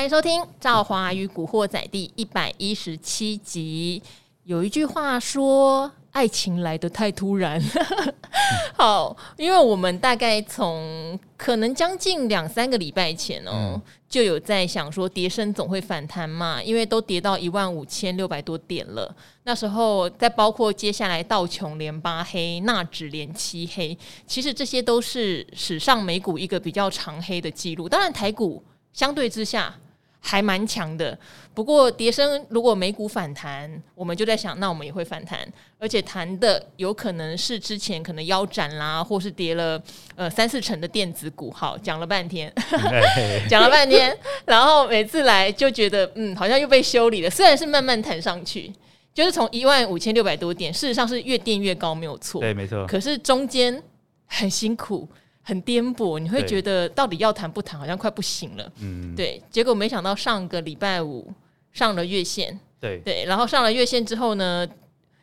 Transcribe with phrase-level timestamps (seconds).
[0.00, 4.02] 欢迎收听《赵华与古惑仔》第一百一十七集。
[4.44, 7.62] 有一句话说：“爱情来得太突然。
[8.74, 19.14] ”好，因为我们大概从可能将近两三个礼拜前哦，嗯、就有在想说，跌升总会反弹嘛，因为都跌到一万五千六百多点了。
[19.42, 27.86] 那时候再包括接下来道琼连八黑，纳指连七黑，其实这些都是史上美股一个比较长黑的记录。
[27.86, 28.64] 当然，台股
[28.94, 29.76] 相对之下。
[30.22, 31.18] 还蛮强的，
[31.54, 35.40] 不过跌升如果美股反弹，我们就在想，那我们也会反弹，
[35.78, 39.82] 而且弹的有可能是之前可能腰斩啦，或是跌了
[40.14, 41.50] 呃三四成的电子股。
[41.50, 42.52] 好，讲了半天，
[43.48, 47.30] 讲了半天，然后每次来就觉得嗯，好像又被修理了。
[47.30, 48.70] 虽然是慢慢弹上去，
[49.14, 52.86] 就是从一万五千六百多点，事实上是越垫越高，没有错，对，没错。
[52.86, 53.82] 可是中间
[54.26, 55.08] 很辛苦。
[55.42, 58.72] 很颠簸，你会觉得到底要谈不谈，好像快不行了。
[58.80, 59.42] 嗯，对。
[59.50, 61.26] 结果没想到上个礼拜五
[61.72, 63.24] 上了月线，对对。
[63.24, 64.66] 然后上了月线之后呢，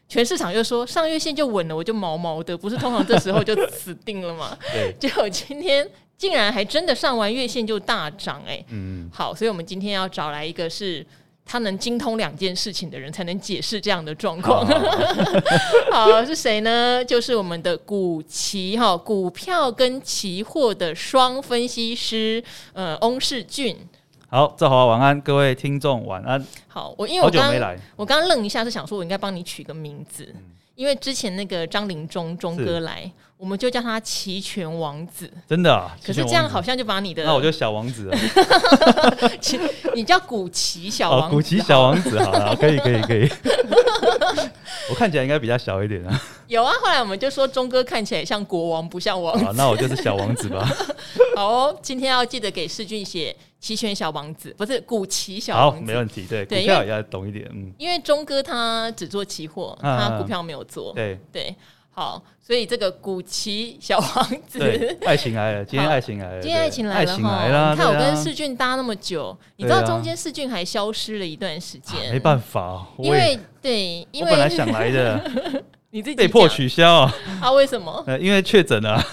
[0.10, 4.58] 全市场又说上月线就稳了，我就毛毛的，不是通常这时候就死定了吗？
[4.74, 4.94] 对。
[5.00, 9.10] 结果今天竟然还真的上完月线就大涨，哎，嗯。
[9.14, 11.06] 好，所以我们今天要找来一个是。
[11.48, 14.68] 他能精通两件事情的人，才能解释这样的状况。
[15.92, 17.04] 好，是谁呢？
[17.06, 23.76] 就是我们的股期哈，股票跟期货的双分析师，呃，翁世俊。
[24.30, 26.46] 好，赵华晚安，各位听众晚安。
[26.68, 27.54] 好，我因为我刚
[27.96, 30.26] 我刚刚愣一下，是想说我应该帮你取个名字。
[30.36, 30.44] 嗯
[30.78, 35.32] 因为之前那个张林中中哥来，是我们就叫他齐全王子。
[35.48, 35.96] 真的啊？
[36.04, 37.24] 可是这样好像就把你的……
[37.24, 38.18] 那我就小王子 了。
[39.94, 43.30] 你叫古奇小王子，古奇小王子，好了，可以，可以，可以。
[44.90, 46.22] 我看起来应该比较小一点啊。
[46.48, 49.46] 有啊，后来我们就说钟哥看起来像国王，不像王子。
[49.56, 50.68] 那我就是小王子吧。
[51.36, 55.80] 好哦，今天要记得给世俊写齐全小王子，不是古奇小王子。
[55.80, 56.26] 好，没问题。
[56.28, 57.48] 对，对，股票也要懂一点。
[57.54, 60.94] 嗯，因为钟哥他只做期货，他股票没有做。
[60.94, 61.54] 对对，
[61.98, 64.60] 好，所以这个古奇小王子，
[65.04, 67.72] 爱情来了， 今天爱情来了，今天爱情来了哈。
[67.72, 75.20] 你看我跟世俊搭那么久，你知道中间世俊还消失了一段时间，没办法，因为对，因为本来想来的，
[75.90, 77.16] 你自己被迫取消啊？
[77.42, 77.52] 啊？
[77.54, 78.06] 为什么？
[78.22, 79.04] 因为确诊了。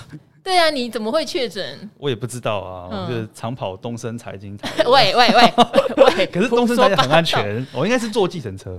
[0.43, 1.91] 对啊，你怎么会确诊？
[1.97, 4.85] 我也不知道啊，我就是长跑东森财经台。
[4.85, 5.55] 喂喂喂
[6.19, 6.27] 喂！
[6.27, 8.77] 可是东森财经很安全，我应该是坐计程车啊，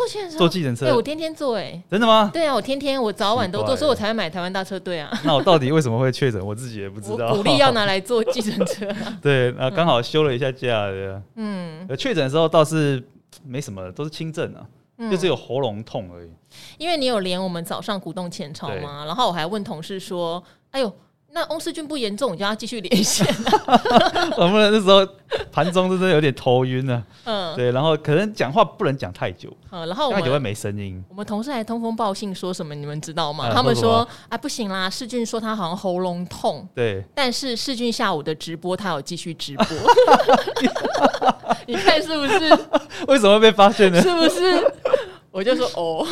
[0.00, 0.86] 坐计程车，坐计程车。
[0.86, 2.30] 对，我天天坐，哎，真的吗？
[2.32, 5.10] 对啊，我天天我早晚都坐，所以我才会买台湾大车队啊。
[5.24, 6.44] 那我到底为什么会确诊？
[6.44, 7.34] 我自己也不知道。
[7.34, 8.86] 鼓励要拿来坐计程车。
[9.20, 10.90] 对，啊，刚好休了一下假，
[11.36, 13.02] 嗯，确诊的时候倒是
[13.44, 14.66] 没什么，都是轻症啊。
[15.10, 16.30] 就只有喉咙痛而已，
[16.76, 20.92] 因为你有连我们早上鼓动前朝嘛，然后我还问同事说：“哎呦，
[21.32, 23.24] 那翁世俊不严重，你就要继续连线。
[24.36, 25.06] ”我们那时候
[25.52, 27.02] 盘中真的有点头晕啊。
[27.24, 31.02] 嗯，对，然后可能讲话不能讲太久，嗯，然后太久会没声音。
[31.08, 33.48] 我们同事还通风报信说什么，你们知道吗？
[33.48, 39.66] 嗯、他们说：“啊，不行啦，世俊说他好像喉咙痛。”对，但是世俊下午的直播他有继续直播，
[41.66, 42.58] 你看是不是？
[43.06, 44.02] 为什么会被发现呢？
[44.02, 44.72] 是不是？
[45.32, 46.04] 我就说哦，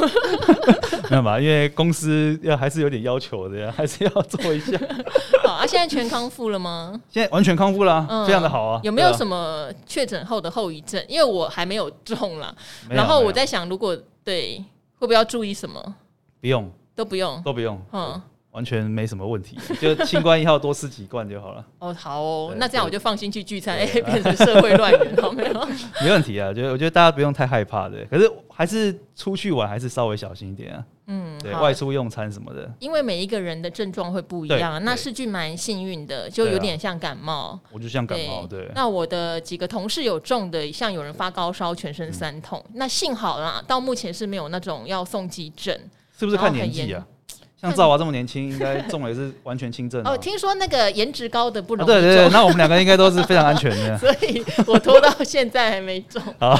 [1.10, 1.40] 没有吧？
[1.40, 4.78] 因为公司要还是有点要求的呀，还是要做一下。
[5.42, 7.00] 好啊，现在全康复了吗？
[7.10, 8.80] 现在完全康复了，嗯、非常的好啊。
[8.84, 11.04] 有没有什么确诊后的后遗症？
[11.08, 12.54] 因为我还没有中啦，
[12.88, 14.56] 然后我在想，如果对，
[14.98, 15.94] 会不会要注意什么？
[16.40, 17.80] 不用，都不用，都不用。
[17.92, 18.22] 嗯。
[18.58, 21.64] 完全没什么问题， 就清冠一号多吃几罐就好了。
[21.78, 25.68] 哦，好哦，那这样我就放心去聚餐，哎，变成社会乱源， 好没有？
[26.02, 30.84] 没问题啊，就我觉得大家不用太害怕的，可是还是出去玩还是稍微小心一点啊。
[31.06, 34.82] 嗯，对，外出用餐什么的，因为每一个人的症状会不一样。
[34.84, 37.56] 那世俊蛮幸运的，就有点像感冒。
[37.70, 38.68] 我就像感冒，对。
[38.74, 45.80] 那我的几个同事有中的，像有人发高烧、全身酸痛，那幸好啦，到目前是没有那种要送急诊。
[46.18, 47.06] 是不是看年纪啊？
[47.60, 50.16] 像赵娃这么年轻，应该中了也是完全轻症哦。
[50.16, 51.90] 听说那个颜值高的不容易。
[51.90, 53.98] 对对对，那我们两个应该都是非常安全的。
[53.98, 56.22] 所以我拖到现在还没中。
[56.38, 56.56] 好，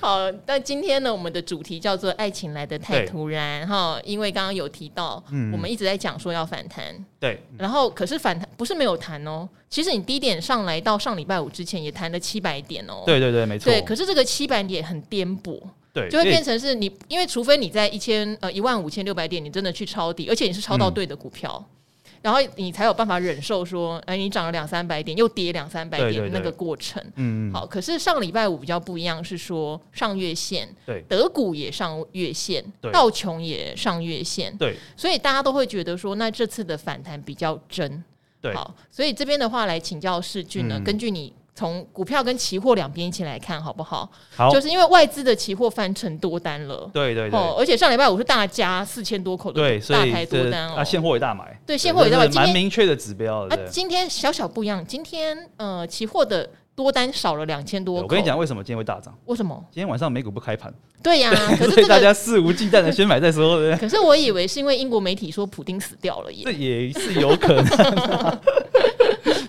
[0.00, 5.20] 好，但今天呢，我们的主题叫做“爱情来的太突然”哈，因为刚刚有提到，
[5.52, 6.84] 我们一直在讲说要反弹。
[7.18, 7.42] 对。
[7.58, 9.48] 然后，可是反弹不是没有弹哦。
[9.68, 13.02] 其实你低点上来到上礼拜五之前也弹了七百点哦。
[13.04, 13.72] 对对对，没错。
[13.72, 15.60] 对，可是这个七百点很颠簸。
[15.92, 21.62] 对，就会变成是你，因为除非你在一千呃一万五千六百点，你真的去抄底，而且你是抄到对的股票，
[22.04, 27.02] 嗯、然后你才有办法忍受说，哎、呃，你涨了两三百点，又跌两三百点那个过程。
[27.16, 27.52] 嗯嗯。
[27.52, 38.04] 好，可是上礼拜五比较不一样，是说上月线，对，德股也上月线，对，道琼也上月线，对，所以大家都会觉得说，那这次的反弹比较真。
[38.40, 44.10] 对，好，所以这边的话来请教世俊呢，嗯、根据你从股票跟期货两边一起来看好不好？
[44.34, 53.46] 好，就是因为外资的期货翻成多单了，对对对，哦，而且上礼拜五是大加四千多口的对，大台多单哦，啊，现货也大买，对，现货也大买，蛮明确的指标。
[53.48, 58.04] 啊，今天小小不一样，今天呃，期货的多单少了两千多口。
[58.04, 59.14] 我跟你讲，为什么今天会大涨？
[59.26, 59.62] 为什么？
[59.70, 60.72] 今天晚上美股不开盘。
[61.02, 61.30] 对呀，
[61.60, 63.86] 可是、这个、大家肆无忌惮的先买再说，对不对？
[63.86, 68.40] 可是我以为是因为英国媒体说普丁死掉了耶，这也是有可能。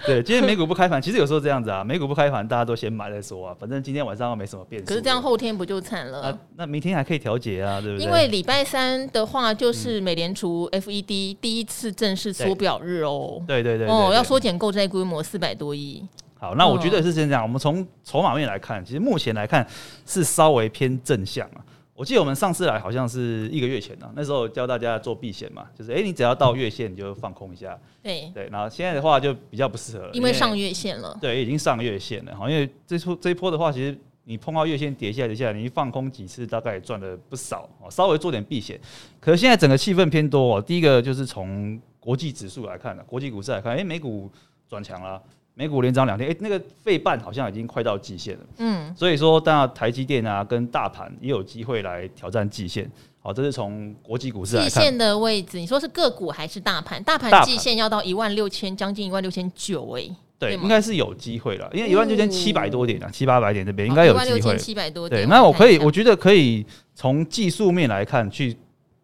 [0.06, 4.88] 对，今天美股不开盘，其实有时候这样子啊，美股不开盘，大家都先买再说啊，反正今天晚上没什么变数。
[4.88, 6.22] 可是这样后天不就惨了？
[6.22, 8.06] 啊，那明天还可以调节啊，对不对？
[8.06, 13.42] 因为礼拜三的话就是美联储 FED 第一次正式缩表日哦。
[13.48, 16.04] 对对对，哦，要缩减购债规模四百多亿。
[16.40, 17.44] 好，那我觉得是这样。
[17.44, 19.66] 我们从筹码面来看，其实目前来看
[20.08, 21.62] 是稍微偏正向啊。
[22.02, 27.80] 我记得我们上次来好像是一个月前呢，那时候教大家做避险嘛，就是哎、欸，你只要到月线你就放空一下。
[28.02, 31.16] 对对，然后现在的话就比较不适合了，因为上月线了。
[31.22, 32.36] 对，已经上月线了。
[32.36, 37.70] 好，因为这出这一波的话，其实你碰到月线跌下来跌下来，你一放空几次，大概也赚了不少。
[37.92, 38.82] 稍微做点避险。
[39.20, 40.60] 可是现在整个气氛偏多哦。
[40.60, 44.28] 第一个就是从国际指数来看呢，国际股市来看，哎、欸，美股
[44.68, 45.22] 转强了。
[45.54, 48.40] 美股连涨两天，哎、欸，那个费半好像已经快到季线了。
[48.58, 52.90] 嗯，所以说，当然台积电啊，跟大盘也有机会来挑战季线。
[53.20, 54.72] 好，这是从国际股市来看。
[54.72, 57.04] 季线的位置，你说是个股还是大盘？
[57.04, 60.10] 大盘季线要到一万六千，将近一万六千九，哎，
[60.40, 64.26] 对，应该是有机会了，因为一万六千七百多点啊，七八百点这边应该有机会。
[64.26, 66.66] 一万六千七百多点，对，那我可以，我觉得可以
[66.96, 68.58] 从技术面来看，去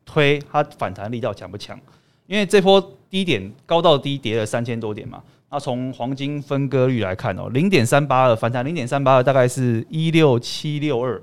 [0.03, 1.79] 推它反弹力道强不强？
[2.25, 5.21] 因为这波低点高到低跌了三千多点嘛。
[5.49, 11.21] 那从黄金分割率来看哦，零点三八二反弹零点三八二，大概是一六七六二，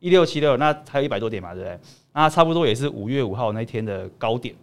[0.00, 1.78] 一六七六，那还有一百多点嘛，对不对？
[2.14, 4.54] 那差不多也是五月五号那天的高点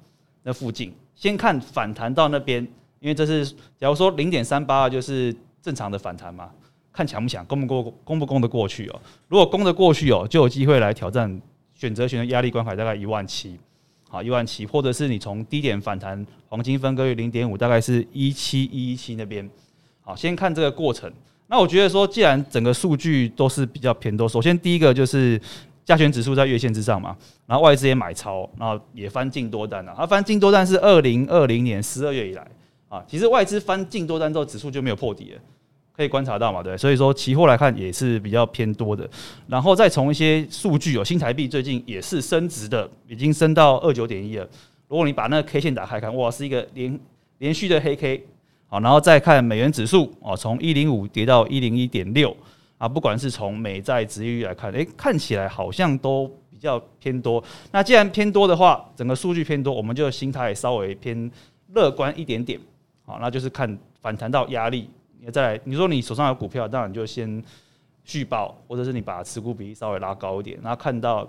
[0.41, 0.91] 那附近。
[1.15, 2.61] 先看反弹到那边，
[2.99, 3.45] 因为这是
[3.77, 6.49] 假如说零点三八二就是正常的反弹嘛，
[6.91, 8.99] 看强不强，攻不过，攻不攻得过去哦？
[9.27, 11.39] 如果攻得过去哦，就有机会来挑战
[11.75, 13.59] 选择权的压力关口，大概一万七。
[14.09, 19.49] 好，一万七，或者是你从低点反弹，黄金分割率零点五，大概是一七一七那边。
[20.01, 21.11] 好，先看这个过程。
[21.47, 25.39] 那我觉得说，既然整个数据都是比较偏多，首先第一个就是
[25.83, 27.15] 加权指数在月线之上嘛，
[27.45, 29.93] 然后外资也买超，然后也翻进多单了。
[29.97, 32.47] 它翻进多单是二零二零年十二月以来
[32.87, 35.41] 啊，其实外资翻进多单之后，指数就没有破底了。
[35.95, 39.09] 可以观察到嘛，对，所以说期货来看也是比较偏多的，
[39.47, 44.45] 然后再从一些数据哦，新台币最近也是升值的，已经升到二九点一了。
[44.89, 46.99] 如果你把那个 K 线打开看，哇，是一个连
[47.37, 48.25] 连续的黑 K，
[48.67, 52.35] 好，然后再看美元指数哦，从一零五跌到一零一点六
[52.77, 57.41] 啊，不管是从美债殖利率来看，诶，看起来好像都比较偏多。
[57.71, 61.31] 那既然偏多的话，整个数据偏多，我们就心态稍微偏
[61.73, 62.59] 乐观一点点，
[63.05, 64.89] 好，那就是看反弹到压力。
[65.31, 67.43] 再来，你说你手上有股票，当然就先
[68.03, 71.27] 续报，或者是你把持股比例稍微拉高一点，然后看到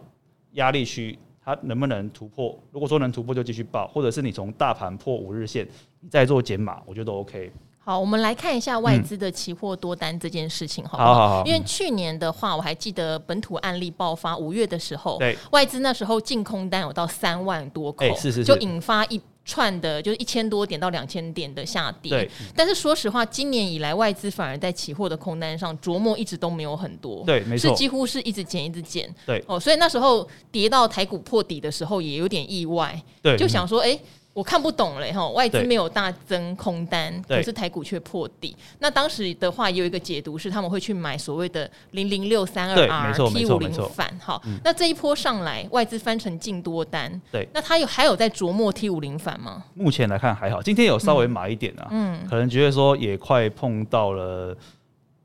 [0.53, 2.59] 压力区它能不能突破。
[2.73, 5.67] 如果说能突破，就继续报，或者是你从大盘破五日线，
[6.01, 7.51] 你再做减码，我觉得都 OK。
[7.79, 11.15] 好，我们来看一下外资的期货多单这件事情，好不好？
[11.15, 11.47] 好好好。
[11.47, 19.21] 因为去年的话，我还记得本土案例爆发五月的时候，对，外资那时候净空单有到三万多口，是是是，就引发一。
[19.47, 22.31] 串的就是一千多点到两千点的下跌，对。
[22.55, 29.43] 但是说实话，今年以来外资反而在期货的空单上琢磨一直都没有很多，对，没错，是几乎是一直减一直减，对。
[29.47, 34.01] 哦，所以那时候跌到台股破底的时候也有点意外，对，就想说，哎、欸。
[34.37, 38.55] 我看不懂嘞哈，外资没有大增空单，可是台股却破底。
[38.81, 44.39] 那当时的话，也有一个解读是他们会去买所谓的零零六三二 R T 五零反哈。
[44.63, 47.19] 那这一波上来，外资翻成净多单。
[47.33, 49.65] 对，那他有还有在琢磨 T 五零反吗？
[49.73, 54.55] 目前来看还好，今天有稍微买一点啊，嗯，可能觉得说也快碰到了。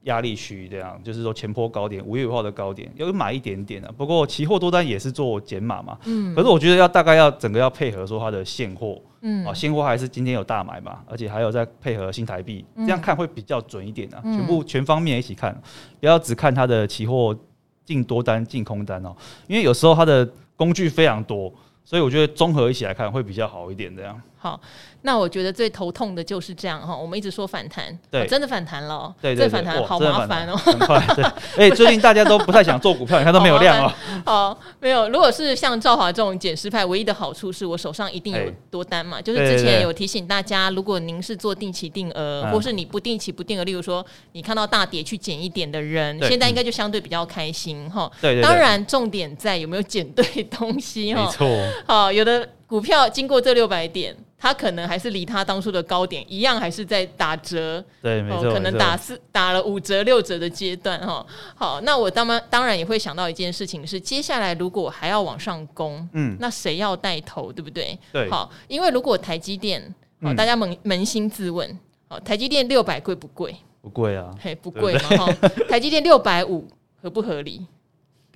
[0.04, 3.92] 压力区这样，就是说前坡高点，五月五号的高点，要买一点点啊。
[3.96, 6.34] 不过期货多单也是做减码嘛，嗯。
[6.34, 14.20] 可是我觉得要大概要整个要配合说它的现货，嗯，啊，现货还是今天有大买嘛，而且还有在配合新台币，这样看会比较准一点啊。
[14.24, 15.56] 全部全方面一起看，
[16.00, 17.38] 不要只看它的期货
[17.86, 19.16] 进多单、进空单哦，
[19.48, 21.54] 因为有时候它的工具非常多，
[21.86, 24.20] 所以我觉得综合一起来看会比较好一点这样。
[24.42, 24.60] 好。
[25.04, 31.26] 那我觉得最头痛的就是这样哈，我们一直说反弹，对，真的反弹了，对，这反弹好麻烦哦，很快，对，
[31.58, 33.92] 哎， 最近大家都不太想做股票，你看都没有量哦。
[34.24, 35.10] 好，没有。
[35.10, 48.12] 如果是像赵华这种减失派，唯一的好处是我手上一定有多单嘛，就是之前有提醒大家，如果您是做定期定额，或是你不定期不定额，例如说你看到大跌去减一点的人，现在应该就相对比较开心哈。
[48.22, 51.26] 对，当然重点在有没有减对东西哈。
[51.26, 51.48] 没错。
[51.88, 54.16] 好，有的股票经过这六百点。
[54.42, 57.84] 它可能还是离它当初的高点一样，还是在打折。
[58.02, 61.24] 对，没错、哦，可能打四打了五折六折的阶段哈。
[61.56, 67.96] 好，那我当然当然也会想到一件事情是，接下来如果还要往上攻，嗯，那谁要带头，对不对？
[68.12, 68.28] 对。
[68.32, 69.94] 好，因为如果台积电，
[70.24, 73.56] 好，大家扪扪心自问，好，台积电六百贵不贵？
[73.80, 75.34] 不贵啊，嘿，不贵嘛哈。
[75.70, 76.68] 台积电六百五
[77.00, 77.66] 合不合理？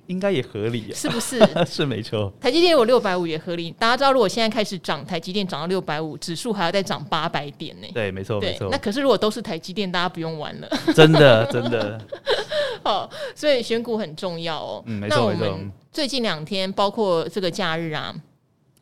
[0.06, 1.40] 应该也合理，是不是？
[1.66, 2.32] 是没错。
[2.40, 3.70] 台积电有六百五也合理。
[3.72, 7.88] 大家知道，如果现在开始涨，台积电涨到六百五，指数还要再涨八百点呢。
[7.92, 8.68] 对，没错，没错。
[8.70, 10.68] 那可是如果都是台积电，大家不用玩了。
[10.94, 12.00] 真的，真的。
[12.84, 14.82] 好，所以选股很重要哦。
[14.86, 15.58] 嗯，没错，没错。
[15.90, 18.14] 最近两天，包括这个假日啊，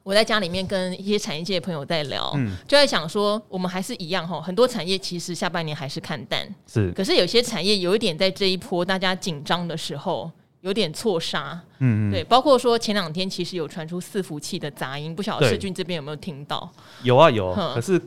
[0.02, 6.92] 我在家里面跟一些产业界的朋友在聊，嗯，就在想说，我们还是一样哈，很多产业其实下半年还是看淡，是。
[6.92, 10.30] 可是有些产业有一点在这一波大家紧张的时候。
[10.64, 16.72] 有点错杀，嗯，嗯，对，包括说前两天其实有传出伺服器的杂音，不晓得世俊这边有没有听到？
[17.02, 18.00] 有啊有，可是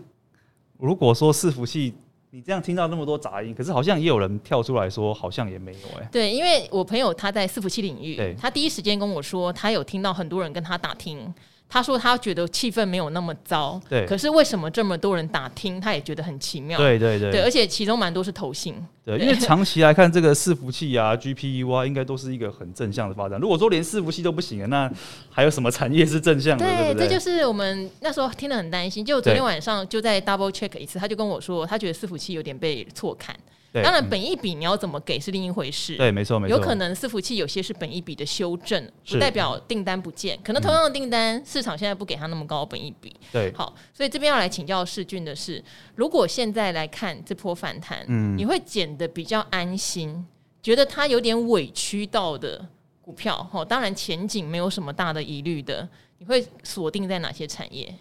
[0.79, 1.93] 如果说伺服器，
[2.31, 6.09] 你这样听到那么多杂音，可是好像也有人跳出来说，好像也没有哎、欸。
[6.11, 11.31] 对，因为我朋友他在伺服器领域，他第一时间跟我说，他有听到很多人跟他打听。
[11.69, 14.05] 他说他觉得气氛没有那么糟，对。
[14.05, 16.77] 可是为什么这么多人打听，他也觉得很奇妙。
[16.77, 18.75] 对对对，对，而且其中蛮多是投信。
[19.05, 23.39] 对，因为长期来看，这个伺服器啊、GPU 啊，应该都是一个很正向的发展。
[23.39, 24.91] 如果说连伺服器都不行了，那
[25.29, 26.65] 还有什么产业是正向的？
[26.65, 29.03] 对，对，对，这就是我们那时候听得很担心。
[29.03, 33.35] 就昨天晚上就在 double check 一次，他就跟我说，他觉得伺服器有点被错看。
[33.73, 35.95] 当然，本一比你要怎么给是另一回事。
[35.97, 36.57] 对，没错，没错。
[36.57, 40.39] 有可能伺服器有些是本一比的修正，不代表订单不见。
[40.43, 43.15] 可能同样的订单，市场现在不给他那么高的本一比。
[43.31, 45.63] 对，好，所以这边要来请教世俊的是，
[45.95, 50.25] 如果现在来看这波反弹，嗯，你会捡得比较安心，
[50.63, 52.65] 觉得它有点委屈到的
[53.01, 57.93] 股票，哈，当然前景没有什么大的疑虑的，你会锁定在哪些产业？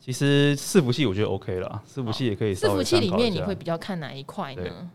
[0.00, 2.54] 其实伺服器我觉得 OK 了，伺服器也可以。
[2.54, 4.90] 伺服器里面你会比较看哪一块呢？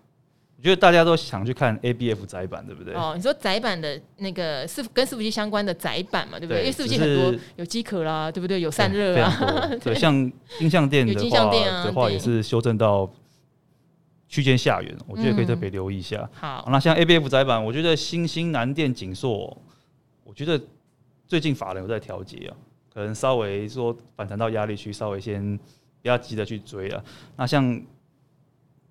[0.64, 2.94] 我觉得大家都想去看 ABF 窄板，对不对？
[2.94, 6.62] 哦，你说窄板的那个伺跟伺服器相关的窄板嘛，对不对？
[6.62, 8.62] 因为伺服器很多有机壳啦，对不对？
[8.62, 9.30] 有散热啊，
[9.84, 13.12] 对，像金像电的话的话也是修正到
[14.30, 16.30] 区间下缘，我觉得可以特别留意一下。
[16.32, 19.62] 好，那像 ABF 载板，我觉得新兴、南电、景硕，
[20.24, 20.58] 我觉得
[21.28, 22.56] 最近法人有在调节啊，
[22.94, 25.60] 可能稍微说反弹到压力区，稍微先
[26.02, 27.04] 不要急着去追啊。
[27.36, 27.84] 那像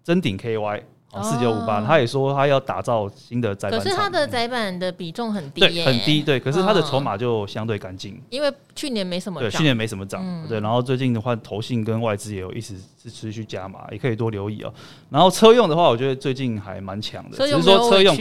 [0.04, 0.82] 真顶 KY。
[1.20, 6.40] 四九五八，他也说他要打造新的窄板，可是他的窄板的比重很低，对，很低，对。
[6.40, 10.60] 可是他的筹码就相对干净，因为去年没什么涨，对，去年没什么涨，对。
[10.60, 14.72] 然后最近的话，投信跟外资也有一直是持续加码，也可以多留意哦。
[15.10, 18.16] 然后车用的话，我觉得最近还蛮强的，只是说车用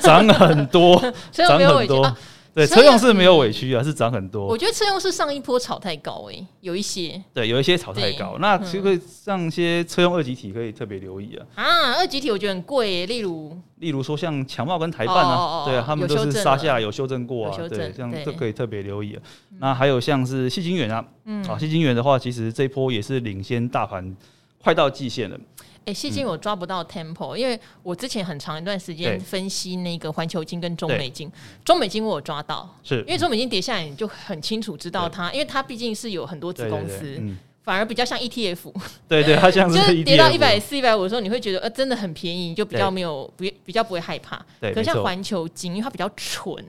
[0.00, 0.96] 涨很多，
[1.32, 2.16] 涨很多。
[2.56, 4.46] 对，车用是没有委屈啊，是涨很多。
[4.46, 7.22] 我觉得车用是上一波炒太高诶、欸，有一些。
[7.34, 8.38] 对，有一些炒太高。
[8.40, 11.44] 那其实可以上一些车用二级体可以特别留意啊。
[11.62, 13.54] 啊，二级体我觉得很贵诶，例如。
[13.80, 19.22] 例如说像强茂跟台办啊，对啊，他们都是杀下来有修正过啊，对，这样都可以特别留意啊。
[19.58, 21.04] 那还有像是细晶圆啊，
[21.46, 24.16] 啊，细晶圆的话，其实这一波也是领先大盘，
[24.64, 25.38] 快到季线了。
[25.86, 31.30] 哎，矽晶我抓不到 tempo，因为我之前很长一段时间分析那个环球金跟中美金，
[31.64, 37.22] 中美金我有抓到，是因为中美金跌下来你就很清楚知道它，因为它毕竟是有很多子公司，
[37.62, 38.72] 反而比较像 ETF，
[39.06, 44.44] 对对，它像 是就是跌到一百四、一百五的时候，你会觉得呃真的很便宜，就比较没有不比较不会害怕。
[44.60, 46.64] 对，可像环球金，因为它比较纯，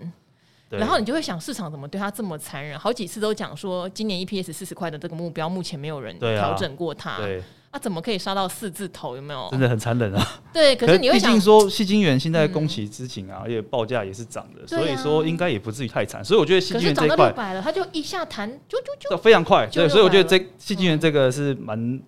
[0.69, 2.77] 然后你就会想市场怎么对它这么残忍？
[2.77, 7.17] 好几次都讲说今年 EPS 四十块的这个目标，目前没有人调整过它。
[7.17, 7.43] 对、啊、
[7.77, 9.15] 怎么可以杀到四字头？
[9.15, 9.48] 有没有？
[9.51, 10.25] 真的很残忍啊！
[10.53, 16.24] 对，可是你会想，毕竟说矽晶圆现在供给之情啊，而且报价也是涨的，所以说应该也不至于太惨。
[16.24, 19.67] 所以我觉得矽晶圆这一块，了，它就一下弹，就就就非常快。
[19.67, 22.00] 对，所以我觉得这矽晶圆这个是蛮，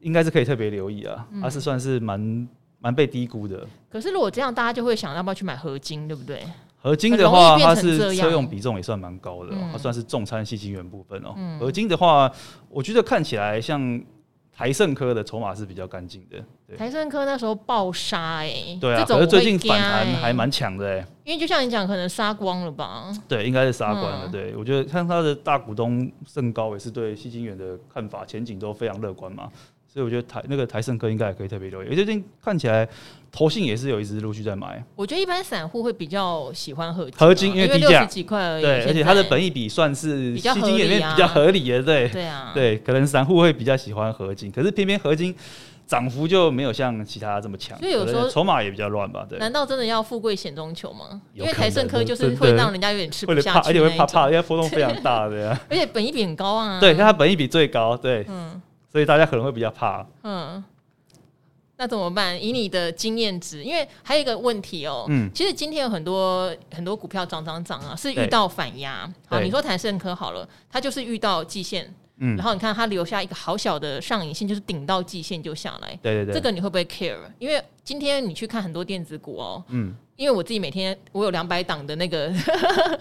[0.00, 2.48] 应该是可以特别留意啊，它是算是蛮
[2.80, 3.66] 蛮被低估的。
[3.90, 6.42] 可是如果这样，大家就会想要不要去买合金，对不对？
[6.80, 11.34] 合金的话，它是车用比重也算蛮高的，它算是重餐矽晶元部分哦。
[11.58, 12.30] 合金的话，
[12.68, 14.02] 我觉得看起来像。
[14.56, 23.12] 台盛科的筹码是比较干净的，台盛科那时候爆杀哎、欸，对啊，可是最近反弹还蛮强的哎、欸，因为就像你讲，可能杀光了吧？
[23.26, 24.26] 对，应该是杀光了。
[24.26, 29.50] 嗯、对，我觉得像他的大股东盛高也是对矽晶圆的看法前景都非常乐观嘛。
[29.86, 32.88] 所以我觉得台那个台盛科应该也可以特别留意，最近看起来
[33.34, 34.80] 投信也是有一直陆续在买。
[34.94, 38.62] 我觉得一般散户会比较喜欢合金合金，因为低价几块而已。
[38.62, 42.08] 对，而且它的本益比算是矽晶里面比较合理的，对。
[42.10, 42.52] 对啊。
[42.54, 45.34] 对，可能散户会比较喜欢合金，可是偏偏合金
[45.84, 49.26] 涨幅就没有像其他这么强，所以有时候筹码也比较乱吧？
[49.28, 49.36] 对。
[49.40, 51.20] 难道真的要富贵险中求吗？
[51.34, 55.60] 因为台盛科就是会让人家有点吃不下去，而且会怕怕，因为波动非常大，的呀。
[55.68, 56.78] 而且本益比很高啊。
[56.78, 58.62] 对，它本益比最高，对，嗯，
[58.92, 60.62] 所以大家可能会比较怕，嗯。
[61.84, 62.42] 那怎么办？
[62.42, 69.06] 以你的经验值，因为还有一个问题哦、喔，嗯，其实今天有很多很多股票涨涨涨啊，是遇到反压。
[69.26, 75.94] 好，你说台盛科好了，它就是遇到季线，嗯，然后你看它留下一个好小的上影线，就是顶到季线就下来。
[76.02, 77.18] 对对对，这个你会不会 care？
[77.38, 82.32] 因为今天你去看很多电子股哦、喔，嗯，因为我自己每天我有两百档的那个、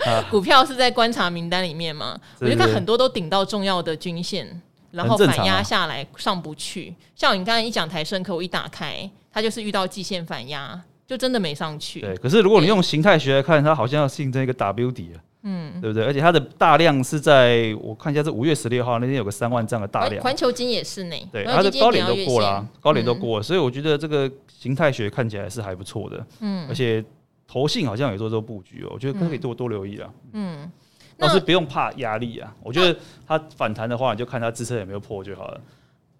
[0.05, 4.61] 啊、 股票是在观察名单里面嘛，我就看很多都顶到重要的均线。
[4.93, 12.01] 然后反压下来上不去，啊、像你刚才一讲台盛科，我一打开，它就是遇到季线反压，就真的没上去。
[12.01, 16.05] 对，可是如果你用形态学来看，它好像要形成一个 W 底了，嗯，对不对？
[16.05, 27.03] 而且它的大量是在我看一下是五月十六号那天有个三万张的大量，环球金也是呢，对，它的高点都过了，高点都过了，嗯、所以我觉得这个形态学看起来是还不错的，嗯，而且
[27.47, 30.71] 投信好像也做这个布局哦，我觉得可以多多留意啊，嗯。
[31.17, 35.61] 倒是不用怕压力啊，我觉得它反弹的话，你就看它支撑有没有破就好了。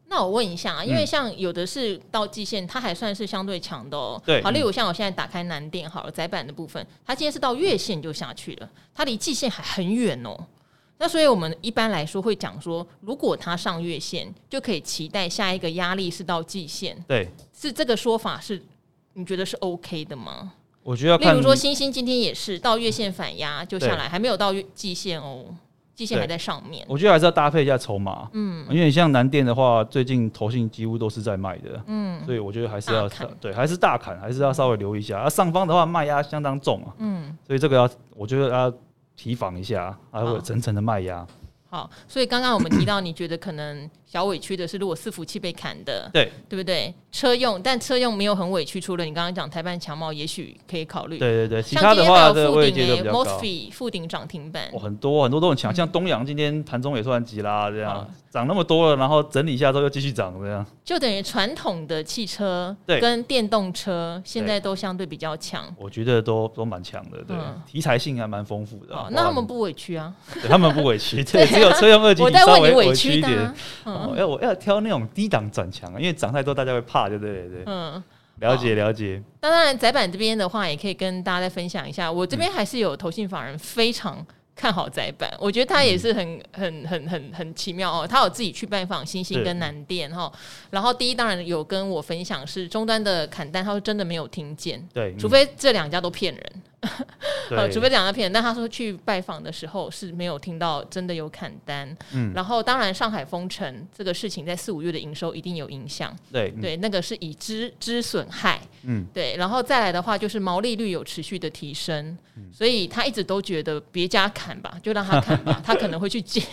[0.08, 4.22] 那我问一下啊，因为像有的是到季线，它还算是相对强的哦。
[4.24, 10.38] 对，好，例如像我现在打开南电好了，窄板的部分，它今天是到月线就下去了，它离季线还很远哦。
[11.00, 16.96] 那所以我们一般来说会讲说，如果它上月线，就可以期待下一个压力是到季线。
[17.08, 18.62] 对，是这个说法是
[19.14, 20.54] 你觉得是 OK 的吗？
[20.84, 25.46] 我觉得，例如说，星星今天也是到月线反压就下来，还没有到月季线哦，
[25.96, 26.86] 季线还在上面。
[26.90, 33.08] 我觉得还是要搭配一下筹码，嗯，因为像南电的话，最近投信几乎都是在卖的，嗯，所以我觉得还是要
[33.40, 35.20] 对，还是大砍，还是要稍微留意一下。
[35.20, 38.74] 而上方的话，卖压相当重啊，嗯，所以这个要，我觉得要
[39.16, 41.26] 提防一下，还会有层层的卖压。
[41.70, 46.94] 好，所以刚刚我们提到，你觉得可能小委屈的是，如果伺服器被砍的，对，对不对？
[47.12, 51.18] 车用，但车用没有很委屈，除了你刚刚讲台半强茂，也许可以考虑。
[51.18, 53.24] 对对对，其他的话的位阶都比较高。
[53.24, 58.08] Mosfet 富鼎涨停板，很多很多都很强，像东阳今天盘中也算急啦这样。
[58.30, 65.64] 涨那么多了，然后整理一下之后又继续涨，这样就等于传统的汽车跟电动车现在都相对比较强。
[65.78, 68.96] 我觉得都都蛮强的，对，题材性还蛮丰富的。
[69.12, 70.12] 那他们不委屈啊？
[70.50, 73.54] 他们不委屈，对，只有车用二级 稍微委屈一点。
[74.16, 77.64] 要我要挑那种低档转强，因为涨太多大家会怕，对对对。
[77.66, 78.04] 嗯，
[78.40, 79.22] 了解了解。
[79.40, 82.12] 当然，窄板这边的话，也可以跟大家再分享一下。
[82.12, 84.26] 我这边还是有投信法人非常。
[84.56, 88.08] 看好窄板，我觉得他也是很、很、很、很、很奇妙哦。
[88.08, 90.32] 他有自己去拜访欣兴跟南电哈，
[90.70, 96.44] 然后第一当然有跟我分享是终端的砍单，他说真的没有听见，对，除非这两家都骗人。
[97.50, 101.96] 呃，除非两个骗人，但他说去拜访的时候是没有听到真的有砍单。
[102.14, 106.16] 嗯，然后当然上海封城这个事情在四五月的营收一定有影响。
[106.32, 108.62] 对对，那个是已知之损害。
[108.84, 112.18] 嗯，对，然后再来的话就是毛利率有持续的提升，
[112.52, 116.44] 所以他一直都觉得别家砍吧，就让他砍吧， 他可能会去捡。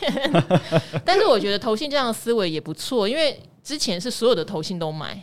[1.05, 5.21] 但是我觉得投信这样的思维也不错，因为之前是所有的投信都买。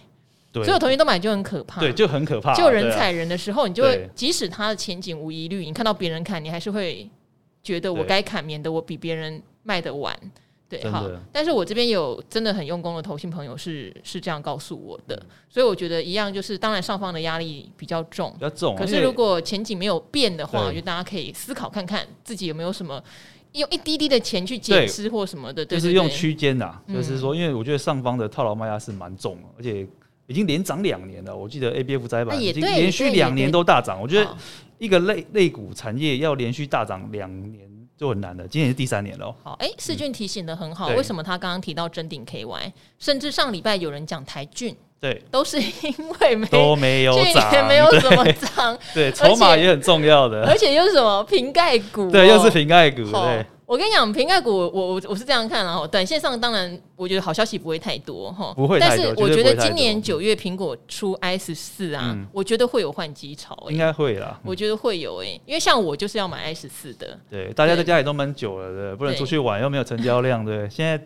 [0.63, 2.53] 所有同学都买就很可怕，对，就很可怕。
[2.53, 7.09] 就人踩人的时候，你就会即使他的前景无疑虑，你看到别人砍，你还是会
[7.63, 10.17] 觉得我该砍，免得我比别人卖得晚。
[10.69, 11.09] 对，好。
[11.31, 15.17] 但是我这边有真的很用功的投信朋友是是这样告诉我的，
[15.49, 18.75] 所以我觉得一样就是，当然上方的压力比较重，比较重。
[18.75, 23.01] 可是如果前景没有变的话，我觉得大家可以思考看看自己有没有什么
[23.53, 29.87] 用一滴滴的钱去减资或什么的，就是用区间呐，就是说，因为我觉得上方的套牢卖压是蛮重，而且。
[30.27, 33.99] 已经连涨两年了，我记得 ABF 载板已经连续两年都大涨。
[33.99, 34.29] 我觉得
[34.77, 37.65] 一个类类股产业要连续大涨两年
[37.97, 39.33] 就很难了，今年是第三年了。
[39.41, 51.23] 好，哎、欸，世俊提醒的很好，嗯、为什么他刚刚提到真顶 KY，甚至上礼拜有人讲台俊，对，都是因为没都没有涨，没有什么涨，对，筹码也很重要的，而且又是什么？
[51.23, 53.45] 瓶盖股，对，又是瓶盖股，对。
[53.67, 59.05] 我跟你讲，瓶盖股，我我我是这样看，然后短线上当然，我觉得好消息不会太多哈，不会太多。
[59.05, 64.39] 但是我觉得今年九月苹果出 i 十四啊，嗯、我觉得会有换机潮、欸，应该会啦。
[64.45, 67.19] 我觉得会有哎、欸，因为像我就是要买 i 十四的。
[67.29, 70.69] 对，大家在家里都闷久了，对，不能出去玩，又没有成交量，对。
[70.69, 70.97] 现在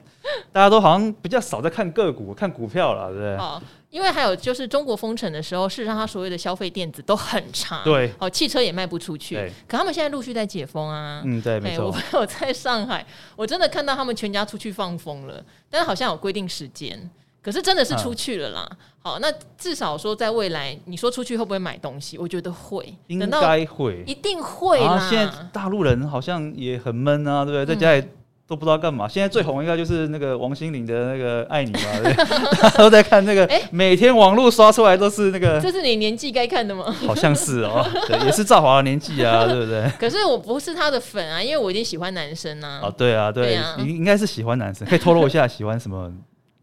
[0.52, 3.38] 大家都好像比较少在看个股、看股票了，对。
[3.38, 3.60] 好。
[3.92, 9.36] 因为还有就是中国封城的时候，事实上它所有的消费电子都很差，对，哦，汽车也卖不出去。
[9.68, 11.88] 可他们现在陆续在解封啊，嗯，对，没错。
[11.88, 17.12] 我 我在上海，我真的看到他们全家出去放风了，但是好像有规定时间，
[17.44, 18.62] 可是真的是出去了啦。
[18.62, 19.28] 啊、好，那
[19.58, 22.18] 至少说在未来，你说出去会不会买东西？
[22.18, 25.06] 我觉得会，应该会，一定会啦。
[25.10, 27.76] 现在大陆人好像也很闷啊，对不对？
[27.76, 28.08] 在家里。
[28.52, 29.08] 都不知道干嘛。
[29.08, 35.58] 现在最红应该就是那个王心凌的那个爱你吧， 对大家都在看那个，欸、每天网络刷出来都是那个。
[35.62, 36.94] 这是你年纪该看的吗？
[37.08, 39.90] 好像是哦，对，也是赵华的年纪啊， 对不对？
[39.98, 42.82] 可是我不是他的粉啊，因为我已经喜欢男生啊。
[42.84, 46.12] 哦，对啊，对，對啊，你应该是喜欢男生，可以透露一下喜欢什么？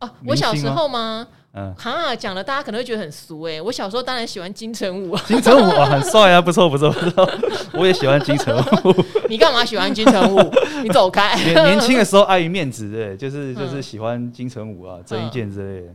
[0.01, 1.27] 哦，我小时候吗？
[1.59, 3.61] 嗯，哈，讲了大家可能会觉得很俗哎。
[3.61, 7.29] 我小时候当然喜欢金城武啊， 金城武啊，很帅啊，不错不错不错，
[7.75, 9.05] 我也喜欢金城武。
[9.29, 10.39] 你干嘛喜欢金城武？
[10.85, 11.35] 你走开。
[11.37, 15.93] 年年轻的时候碍于面子，对，就是就是喜欢金城武啊，郑伊健之类的。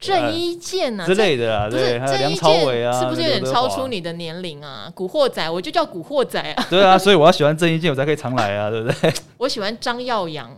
[0.00, 4.90] 郑伊健啊，之类的啊，对，还有梁朝伟啊，是不是有点超出你的年龄啊？
[4.94, 6.66] 古惑仔，我就叫古惑仔啊。
[6.68, 9.12] 对啊，所以我要喜欢郑伊健，我才可以常来啊，对不对？
[9.38, 10.50] 我喜欢张耀扬。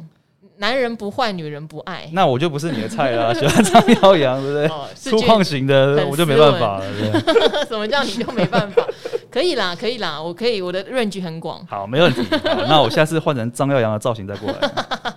[0.56, 2.08] 男人不坏，女人不爱。
[2.12, 4.94] 那我就不是你的菜啦， 喜欢张耀扬，对不对？
[4.94, 6.84] 粗犷型的，我就没办法了。
[7.68, 8.86] 什么叫你就没办法？
[9.30, 11.66] 可以啦，可以啦，我可以，我的 range 很广。
[11.66, 12.22] 好，没问题。
[12.68, 15.14] 那我下次换成张耀扬的造型再过来。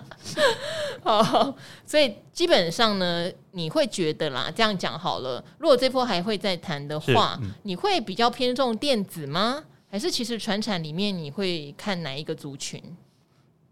[1.04, 1.54] 好，
[1.86, 5.42] 所以基本上呢，你会觉得啦，这样讲好了。
[5.58, 9.62] 如果这波还会再谈的话，嗯、你会比较偏重电子吗？
[9.90, 12.82] 还是其实传产里面你会看哪一个族群？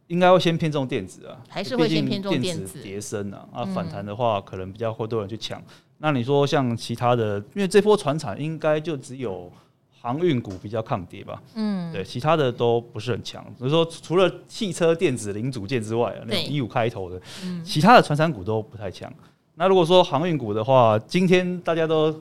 [0.08, 2.80] 应该会先偏重电子啊，还是会先偏重电子？
[2.82, 5.60] 跌升啊，啊，反弹的话，可能比较会多人去抢。
[5.60, 5.64] 嗯、
[5.98, 9.50] 那你说像其他的，因为这波船产应该就只有
[10.00, 11.42] 航运股比较抗跌吧？
[11.54, 13.44] 嗯，对，其他的都不是很强。
[13.58, 19.12] 所以说，除了汽车电子零组件之外，那种一五开头的，嗯、其他的船产股都不太强。
[19.54, 22.14] 那如果说航运股的话，今天大家都。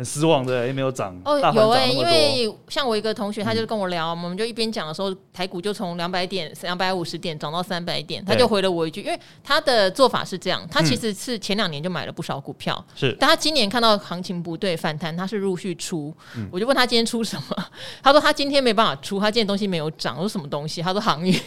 [0.00, 17.64] 很失望的，也没有涨哦，有哎、欸，因为像我一个同学，他就跟我聊，嗯、我们就一边讲的时候，台股就从两百点、两百五十点涨到三百点，他就回了我一句，因为他的做法是这样，他其实是前两年就买了不少股票，是、嗯，但他今年看到行情不对，反弹，他是陆续出，嗯、我就问他今天出什么，
[18.02, 20.80] 他说他今天没办法出，他今天东西没有涨，我说什么东西？
[20.80, 21.38] 他说航运，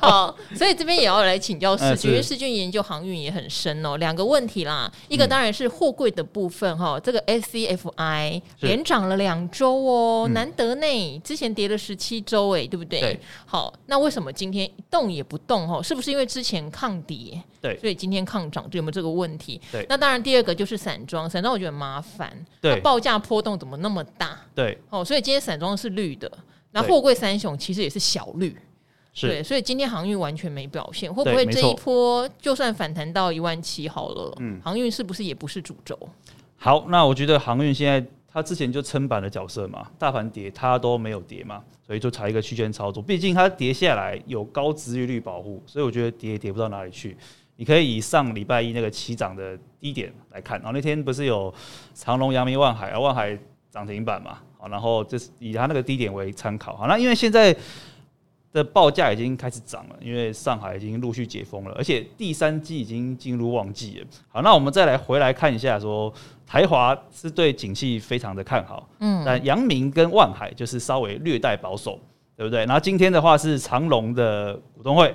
[0.00, 7.73] 好， 所以这边也要来请教世俊， 因为世俊研究航运也很深哦，两个问题啦，一个当然是货柜的部分哈，这个 S C。
[7.76, 11.18] F I 连涨了两周哦，嗯、难得呢。
[11.24, 13.00] 之前跌了十七周，哎，对不对？
[13.00, 13.20] 对。
[13.44, 15.70] 好，那为什么今天一动也不动？
[15.70, 17.40] 哦，是不是因为之前抗跌？
[17.60, 17.78] 对。
[17.78, 19.60] 所以今天抗涨，就有没有这个问题？
[19.72, 19.84] 对。
[19.88, 22.32] 那当然，第二个就是散装，散装我觉得麻烦。
[22.60, 22.80] 对。
[22.80, 24.38] 报价波动怎么那么大？
[24.54, 24.78] 对。
[24.90, 26.30] 哦，所以今天散装是绿的，
[26.72, 28.56] 那货柜三雄其实也是小绿。
[29.12, 29.28] 是。
[29.28, 29.42] 对。
[29.42, 34.34] 所以今天航运完全没表现，会不会这一波就算反弹到一万七好了？
[34.40, 34.60] 嗯。
[34.62, 35.98] 航运是不是也不是主轴？
[36.64, 43.02] 好，那我觉得航运现在它之前就撑板的角色嘛，大盘跌它都没有跌嘛，所以就采一个区间操作。
[43.02, 47.14] 毕竟它跌下来有高殖利率保护，所以我觉得跌也跌不到哪里去。
[47.56, 51.52] 你可以以上礼拜一那个起涨的低点来看，然后那天不是有
[51.92, 53.38] 长隆、阳明、万海啊，万海
[53.70, 56.74] 涨停板嘛，好，然后这是以它那个低点为参考。
[56.74, 57.54] 好，那因为现在。
[58.54, 64.06] 的报价已经开始涨了，因为上海已经陆续解封了，而且第三季已经进入旺季了。
[64.28, 66.14] 好，那我们再来回来看一下说，说
[66.46, 71.98] 台华是对景气非常的看好，嗯，但阳明跟万海就是稍微略带保守，
[72.36, 72.60] 对不对？
[72.60, 75.12] 然后今天的话是长隆的股东会，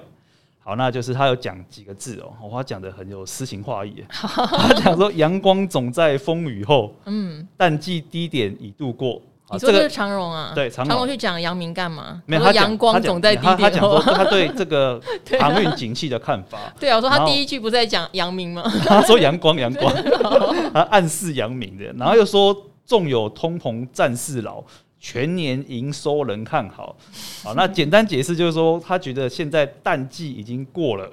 [0.59, 9.21] 好，那就是他有讲几个字哦，我讲的很有诗情画意， 他讲说阳光总在风雨后，嗯，淡季低点已度过。
[9.51, 10.51] 你说的是长荣啊？
[10.53, 12.21] 对，长荣去讲阳明干嘛？
[12.25, 13.57] 没有，他阳光总在低点。
[13.57, 15.01] 他讲说他对这个
[15.39, 16.57] 航运景气的看法。
[16.79, 18.63] 对啊，我说他第一句不是在讲阳明吗？
[18.85, 19.93] 他说阳光阳光，
[20.73, 24.63] 他暗示阳明的，然后又说纵有通膨战事老，
[24.99, 26.95] 全年营收仍看好。
[27.43, 31.09] 好，那简单解释就是说，他觉得现在淡季已经过了。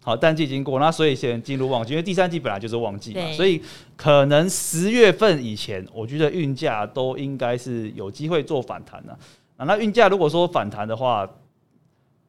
[0.00, 3.60] 好，淡季已经过，那所以现在进入旺季，因为第三季本来就是旺季嘛，所以
[3.94, 9.12] 可能十月份以前，我觉得运价都应该是有机会做反弹的。
[9.58, 11.28] 啊，那运价如果说反弹的话，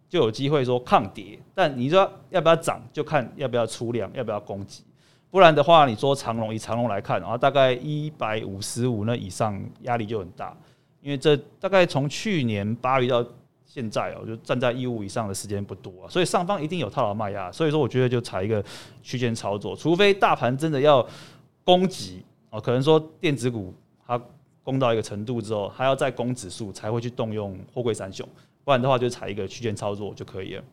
[0.10, 1.40] 就有机会说抗跌。
[1.54, 4.84] 但你说要不要涨，就看要不要出量，要不要攻击。
[5.30, 10.58] 不然的话，你说长龙以长龙来看，然后大概一百五十五那以上压力就很大，
[11.02, 13.26] 因为这大概从去年八月到。
[13.72, 18.64] 现在哦，就站在一五以上的时间不多啊，所以上方一定有套牢卖压，所以说我觉得就踩一个
[19.04, 21.08] 区间操作，除非大盘真的要
[21.64, 23.72] 攻击哦，可能说电子股
[24.08, 24.20] 它
[24.64, 28.28] 攻到一个程度之后，它要再攻指数才会去动用货柜三雄，
[28.64, 30.64] 不然的话就踩一个区间操作就可以了。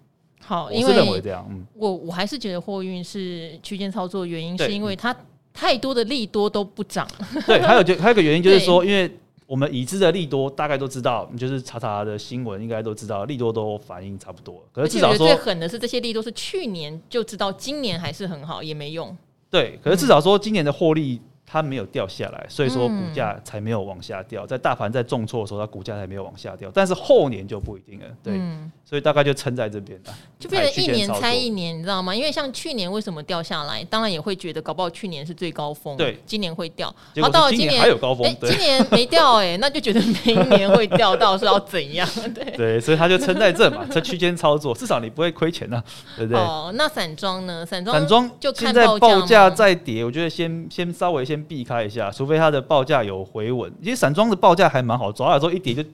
[0.40, 5.14] 好，因为我是认为这样，嗯，我我还是觉得货运是区间操作，原因是因为它
[5.52, 7.06] 太多的利多都不涨。
[7.46, 9.14] 对，还有就还有一个原因就是说， 因为。
[9.46, 14.60] 我们已知的利多大概都知道，你就是查查的新闻，应该都知道利多都反应差不多。
[14.72, 19.16] 可是至少说，最狠的是这些利多是去年就知道，今年还是很好，也没用。
[19.48, 24.44] 对，可是至少说今年的获利它没有掉下来，所以说股价才没有往下掉。
[24.44, 26.70] 在大盘在重挫的时候，它股价才没有往下掉。
[26.74, 32.14] 但是后年就不一定了，对，嗯、所以大概就撑在这边了，就变成一年猜一年，你知道吗？
[32.14, 36.94] 因为像去年为什么掉下来，当然也会觉得搞不好去年是最高峰，对，今年会掉。
[37.14, 42.08] 然后到了今年还有高峰，今年没掉，哎，那就觉得每一年会掉到是要怎样？
[42.34, 45.82] 对 对，所以他就撑在这嘛，这区间操作，至少你不会亏钱呐，
[46.16, 46.40] 对不对？
[46.40, 47.64] 哦，那散装呢？
[47.64, 52.10] 散装散装就看现在报价再跌，我觉得先先稍微先避开一下。
[52.10, 55.84] 除非它的报价有回稳，其实散装的报价还蛮好，主要有时候一跌就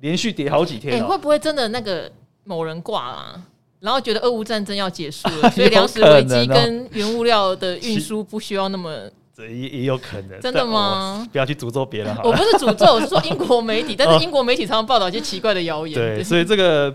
[0.00, 0.94] 连续跌好几天。
[0.94, 2.10] 哎，会不会真的那个
[2.44, 3.42] 某人挂了，
[3.80, 9.10] 然后觉得俄乌战争要结束了， 所以粮食危机跟原物料的运输不需要那么？
[9.34, 10.40] 这也也有可能。
[10.40, 11.26] 真的吗？
[11.32, 12.14] 不要去诅咒别人。
[12.22, 15.94] 我不是诅咒，我是说英国媒体， 但是英国媒体常常报道一些奇怪的谣言。
[15.94, 16.94] 对，所以这个。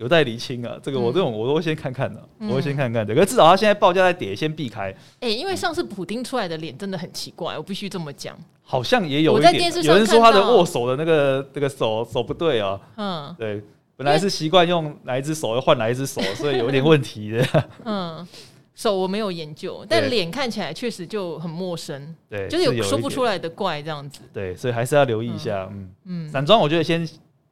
[0.00, 3.14] 有待厘清啊，这个我这种我都会先看看的，嗯、我会先看看的。
[3.14, 4.90] 可是至少他现在报价在跌，先避开。
[5.20, 8.34] 哎、欸，因为上次补丁出来的脸真的很奇怪，我必须这么讲。
[8.62, 12.80] 好像也有一点，有人说他的握手的那个那个手手不对啊。
[12.96, 13.62] 嗯，对，
[13.94, 17.46] 本来是习惯用哪一只手又换哪一只手，所以有点问题的。
[17.84, 18.26] 嗯，
[18.74, 22.16] 手我没有研究，但脸看起来确实就很陌生。
[22.30, 24.22] 对，就是有说不出来的怪这样子。
[24.32, 25.68] 对，所以还是要留意一下。
[25.70, 27.06] 嗯嗯，散装我觉得先。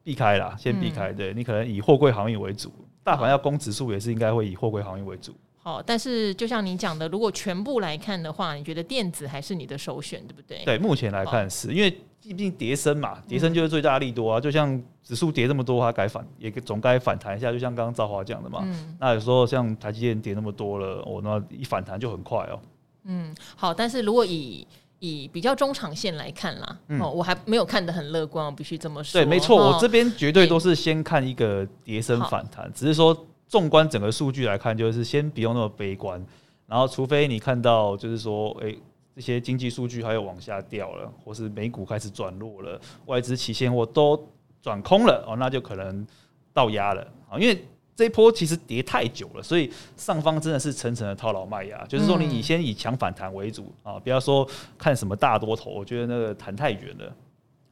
[0.09, 1.13] 避开啦，先避开。
[1.13, 2.73] 嗯、对，你可能以货柜航运为主，
[3.05, 5.35] 大盘要攻指数也是应该会以货柜航运为主。
[5.59, 10.65] 好，但是就像你讲的，如果全部来看的话，你觉得电子还是你的首选，对不对？
[10.65, 11.91] 对，目前来看是因为
[12.23, 14.39] 毕竟跌升嘛，跌升就是最大利多啊。
[14.39, 17.53] 嗯、就像指数跌这么多，它该反也总该反弹一下。
[17.53, 22.59] 就像刚刚赵华讲的嘛，嗯、那有时候像台积电跌那么多了，我、哦、那一反弹就很快哦。
[23.05, 24.67] 嗯，好，但是如果以
[25.01, 29.21] 以比较中长线来看啦，嗯、哦，我还没有看得很乐观，我必须这么说。
[29.21, 36.25] 对，没错，哦、我这边绝对都是先看一个跌升反弹，欸、只是说纵观整个数据来看，就是先不用那么悲观。
[36.67, 38.79] 然后，除非你看到就是说，哎、欸，
[39.15, 44.29] 这些经济数据还有往下掉了，或是美股开始转弱了，外资期现货都
[44.61, 46.07] 转空了，哦，那就可能
[46.53, 47.65] 到压了啊，因为。
[47.99, 51.85] 这一波其实跌太久了，所以上方真的是层层的套牢卖压。
[51.89, 57.13] 就是说，你以先以强反弹为主啊，不要说看什么大多头，我觉得那个谈太远了。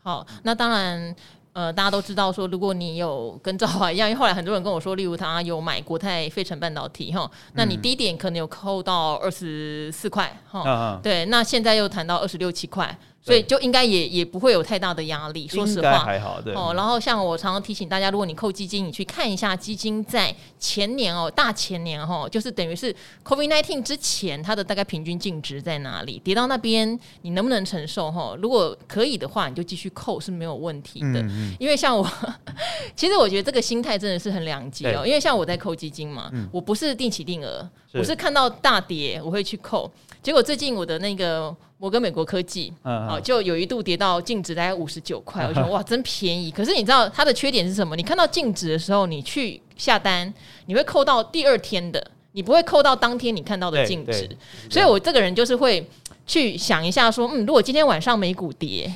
[0.02, 1.14] 好，那当然，
[1.52, 12.98] 呃，大家都知道说，如果你有跟赵华一样，因为后来很多人跟我说，例如他有买国泰费城半导体哈，那你低点可能有扣到二十四块哈，对，那现在又谈到二十六七块。
[13.26, 16.72] 所以就应该也也不会有太大的压力，说实话还好，对哦。
[16.76, 26.20] 然后像我常常提醒大家，如果你扣基金，你去看一下基金在前年哦，大前年哦，就是等于是 COVID-19 之前它的大概平均净值在哪里？
[26.22, 28.12] 跌到那边你能不能承受？
[28.12, 31.20] 哈，如果可以的话，你就继续扣是没有问题的。
[31.20, 32.08] 嗯嗯，因为像我，
[32.94, 35.04] 其实我觉得这个心态真的是很两极哦。
[35.04, 39.90] 因为像我在扣基金嘛，我不是定期定额，我是看到大跌我会去扣。
[40.26, 46.50] 结果最近我的那个摩根美国科技啊，就有一度跌到净值大概五十九块， 我觉得哇，真便宜。
[46.50, 47.94] 可是你知道它的缺点是什么？
[47.94, 50.34] 你看到净值的时候，你去下单，
[50.64, 54.28] 你会扣到第二天的，你不会扣到当天你看到的净值。
[54.68, 55.88] 所以我这个人就是会。
[56.26, 58.92] 去想一下，说，嗯，如果今天晚上美股跌，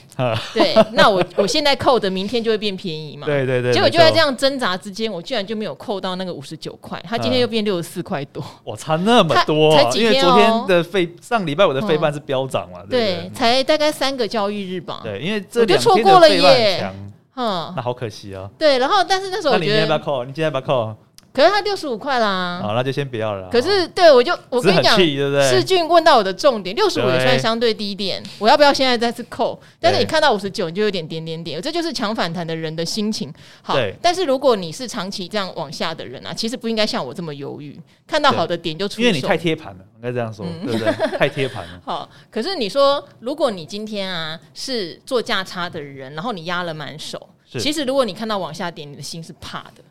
[0.52, 3.24] 对，那我我现在扣的，明天就会变便宜嘛？
[3.24, 3.72] 对对对。
[3.72, 8.44] 结果就在这样挣扎之间，我居然就没有扣到那个五十九块，它今天又变六十四块多。
[8.64, 10.12] 我差那么多，才几天哦？
[10.12, 12.80] 因为昨天的费上礼拜我的费半是飙涨嘛？
[12.90, 15.00] 对，才大概三个交易日吧。
[15.04, 16.94] 对，因为这两天的费半强，
[17.36, 18.50] 嗯，那好可惜啊。
[18.58, 20.24] 对，然后但是那时候我觉得，你今天要不要扣？
[20.24, 20.96] 你今天要不要扣？
[21.32, 23.48] 可是它六十五块啦，好，那就先不要了。
[23.50, 29.60] 可是对我就我跟你讲，世俊问到我的重点，六十五也算相对低点，我要不要现在再次扣？
[29.78, 33.32] 但是你看到五十九，你就有点点点点，这就是强反弹的人的心情。
[33.62, 39.02] 好，但是如果你是长期这样往下的人啊，其实不应该像我这么犹豫，看到好的点就出手。
[39.02, 40.92] 因为你太贴盘了，应该这样说，对不对？
[41.16, 41.80] 太贴盘了。
[41.84, 49.84] 好，可是你说，如果你今天啊是做价差的人，然后你压了满手，其实如果你看到往下点，你的心是怕的。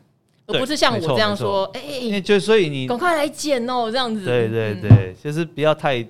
[0.52, 4.24] 不是像我这样说，哎，因为就所以你赶快来捡哦，这样子。
[4.24, 6.06] 对对对，就是不要太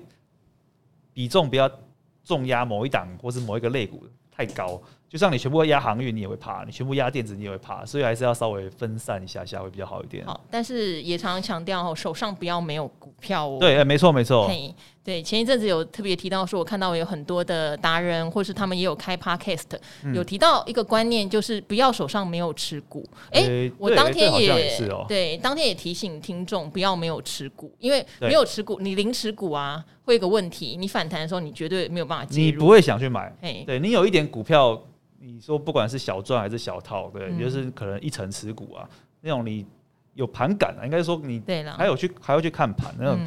[1.13, 1.69] 比重，不要
[2.23, 4.81] 重压某一档或是某一个类股太高。
[5.09, 7.85] 就像你全部压航运，你也会怕；你全部压电子，你也会怕。
[7.85, 10.25] 所以还是要稍微分散一下下，会比较好一点。
[10.25, 13.57] 好，但是也常常强调哦，手上不要没有股票哦。
[13.59, 14.49] 对，没错没错。
[15.03, 19.65] 嘿，对，前一阵子有特别提到说，我看到有很多的达人，或是他们也有开 podcast，
[20.13, 23.07] 有提到一个观念，就是不要手上没有持股。
[23.31, 33.33] 哎，我当天也对，当天也提醒听众不要没有持股，因为没有持股，你零持股啊，会有个问题，你反弹的时候你绝对没有办法你不会想去买。
[33.41, 34.81] 哎，对你有一点股票。
[35.23, 39.63] 你说不管是小赚还是小套，对，嗯、就是可能一层持股啊，那种你
[40.15, 41.39] 有盘感啊，应该说你
[41.77, 43.19] 还有去还要去看盘，那种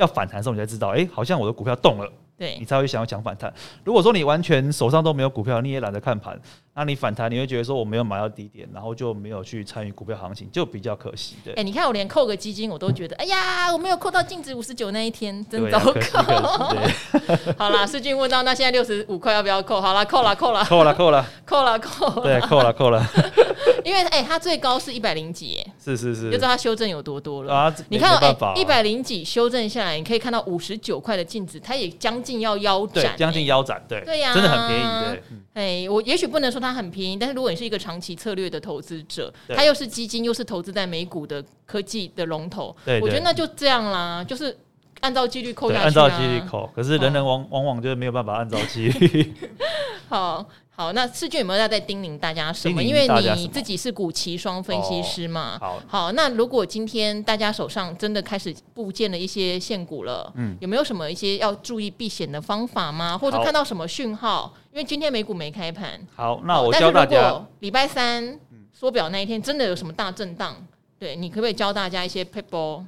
[0.00, 3.52] 要反弹的时候你才知道，哎、欸，好像我的股票动了，对你才会想要抢反弹。
[3.84, 6.40] 如果说你完全手上都没有股票，你也懒得看盘。
[6.74, 11.50] 那你反弹，你会觉得说我没有买到低点，然后就没有去参与股票行情，就比较可惜的。
[11.52, 16.72] 哎、欸，你看我连扣个基金，我都觉得，哎呀，我没有扣到净值五十九那一天，真糟糕。
[17.58, 19.78] 好啦，世俊问到，那现在六十五块要不要扣？
[19.78, 22.22] 好啦，扣了，扣了，扣了， 扣了，扣了，扣。
[22.22, 23.04] 对，扣了，扣了。
[23.84, 27.74] 因为哎，它最高是一百零几，是是是，就知道它修正有多多了啊。
[27.88, 35.22] 你看，哎，一百零几修正下来，你可以看到五十九块的净值，它也将近要腰斩，对，将近腰斩，对，对呀，真的很便宜，对。
[35.54, 44.56] 哎，我也许不能说它很便宜，但是如果你是一个长期策略的投资者，它又是基金，又是投资在美股的科技的龙头，对我觉得那就这样啦，就是
[45.00, 46.70] 按照纪律扣下去，按照纪律扣。
[46.74, 49.34] 可是人人往往往就是没有办法按照纪律。
[50.08, 50.46] 好。
[50.80, 52.82] 好，那世俊有没有要再叮咛大家什么？
[52.82, 55.58] 因为你自己是股期双分析师嘛。
[55.60, 63.18] 好，好，那如果今天大家手上真的开始布建了一些现股了，嗯，有没有什么一些要注意避险的方法吗？
[63.18, 64.54] 或者看到什么讯号？
[64.72, 66.00] 因为今天美股没开盘。
[66.16, 68.40] 好，那我教大家，礼拜三
[68.72, 70.56] 缩表那一天真的有什么大震荡？
[70.98, 72.82] 对，你可不可以教大家一些撇步？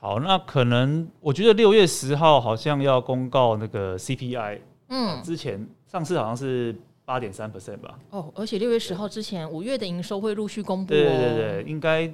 [0.00, 6.74] 好，那可能我觉得六月十号好像要公告那个 CPI，嗯，之前上次好像是。
[7.06, 7.98] 八点三 percent 吧。
[8.10, 10.92] 哦，而且六月十号之前，五月的营收会陆续公布。
[10.92, 12.06] 对对对，应该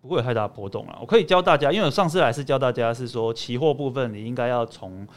[0.00, 0.98] 不会有太大波动了。
[1.00, 5.08] 我可以教大家，因为我上次来是教大家是说，期货部分你应该要从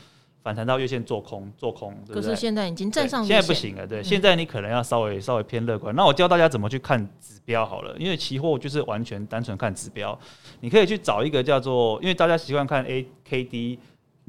[0.42, 1.96] 反弹到月线做空，做空。
[2.08, 3.86] 可是现在已经站上，现在不行了。
[3.86, 5.94] 对，现在你可能要稍微稍微偏乐观。
[5.94, 10.18] 那我教大家怎么去看指标好了，因为期货就是完全单纯看指标。
[10.62, 13.78] 你可以去找一个叫做，因为大家习惯看 A K D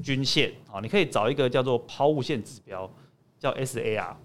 [0.03, 2.87] 均线啊，你可以找一个叫做抛物线指标，
[3.39, 4.17] 叫 S A R。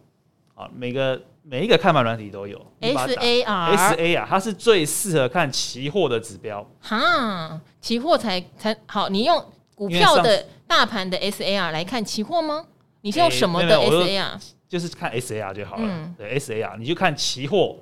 [0.59, 6.68] 啊，每个每一个看盘软体都有 S A R S A 它是最适合看期货的指标。
[6.81, 9.44] 哈，期货才才好，你用
[9.77, 12.66] 股票的大盘的 S A R 来看期货吗？
[13.03, 14.40] 你是用什么的 S A R？
[14.68, 15.85] 就是看 S A R 就好了。
[15.87, 17.77] 嗯、对 S A R，你就看期货，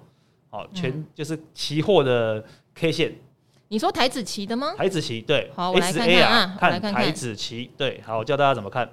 [0.50, 3.14] 好，全就是期货的 K 线。
[3.68, 4.74] 你说台子期的吗？
[4.76, 5.50] 台子期对。
[5.56, 8.02] 好，我来看看啊，看台子期对。
[8.06, 8.86] 好，我教大家怎么看。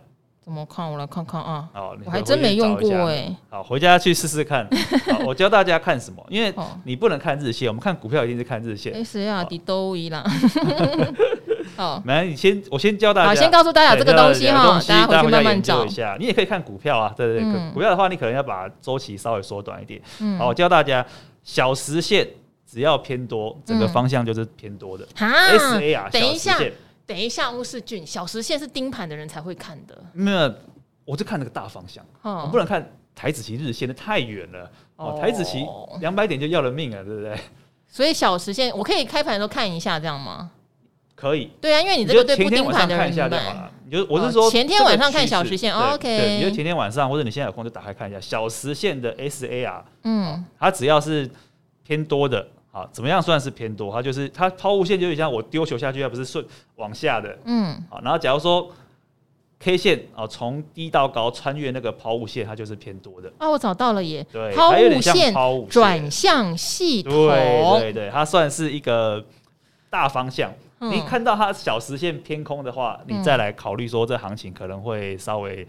[0.44, 0.92] 怎么看？
[0.92, 1.70] 我来看看啊！
[1.74, 3.34] 哦，我还真没用过哎。
[3.50, 4.68] 好，回家去试试看。
[5.10, 6.22] 好，我教大家看什么？
[6.30, 6.54] 因为
[6.84, 8.94] 你不能看日线，我们看股票一定是看日线。
[8.94, 10.22] S A R 的都一啦。
[11.78, 13.30] 好，来，你先，我先教大家。
[13.30, 16.18] 好，先告诉大家这个东西哈，大家回去慢慢找一下。
[16.20, 17.72] 你也可以看股票啊，对对对。
[17.72, 20.02] 股票的话，你可能要把周期稍微缩短一点。
[20.38, 21.06] 好，我教大家，
[21.44, 22.28] 小时线
[22.70, 25.08] 只要偏多，整个方向就是偏多的。
[25.16, 26.58] S A R，等一下。
[27.06, 30.02] 等一下，乌市俊，小时线是盯盘的人才会看的。
[30.14, 30.54] 没有，
[31.06, 34.72] 我就看那个大方向，我不能看台子期日线的太远了。
[34.96, 35.66] 哦，台子期
[36.00, 37.38] 两百点就要了命了，对不对？
[37.88, 40.52] 所以小时线我可以开盘的时候看一下，这样吗？
[41.16, 41.52] 可以。
[41.60, 43.28] 对啊，因为你这个对不盯盘的人看一下，
[43.86, 46.38] 你就我是说前天晚上看小时线，OK。
[46.38, 49.82] 你就前天晚上或者你现在有空就打开看一下小时线的 SAR。
[50.04, 51.30] 嗯，它只要是
[51.84, 52.48] 偏多的。
[52.74, 53.94] 好，怎么样算是偏多？
[53.94, 56.44] 它就是它抛物线就有点像我丢球下去，它不是顺
[56.78, 57.38] 往下的。
[57.46, 58.68] 嗯，好，然后假如说
[59.60, 63.32] K 线啊从低到高穿越那个抛物线，它就是偏多的。
[63.38, 64.26] 啊，我找到了耶！
[64.32, 65.32] 对，抛物线
[65.70, 69.24] 转向系统，对对对，它算是一个
[69.92, 70.52] 大方向。
[70.80, 75.68] 嗯、你看到它小时线偏空的话，你再来考虑说这行情可能会稍微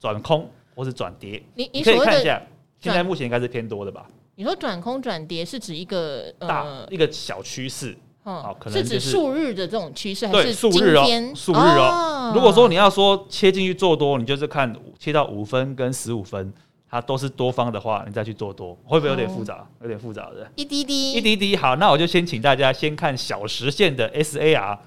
[0.00, 1.42] 转空或是转跌。
[1.54, 2.40] 你你，你可以看一下，
[2.80, 4.06] 现在目前应该是偏多的吧？
[4.38, 11.04] 你说转空转跌是指一个大一个小趋势，好，可能是指数日的这种趋势，还是数日哦？
[11.34, 12.30] 数日哦。
[12.32, 16.52] 如果说你要说切进去做多，你就是看切到五分跟十五分，
[16.88, 19.66] 它都是多方的话，你再去做多，会不会有点复杂？
[19.82, 20.48] 有点复杂的。
[20.54, 21.56] 一滴滴，一滴滴。
[21.56, 24.78] 好，那我就先请大家先看小时线的 SAR。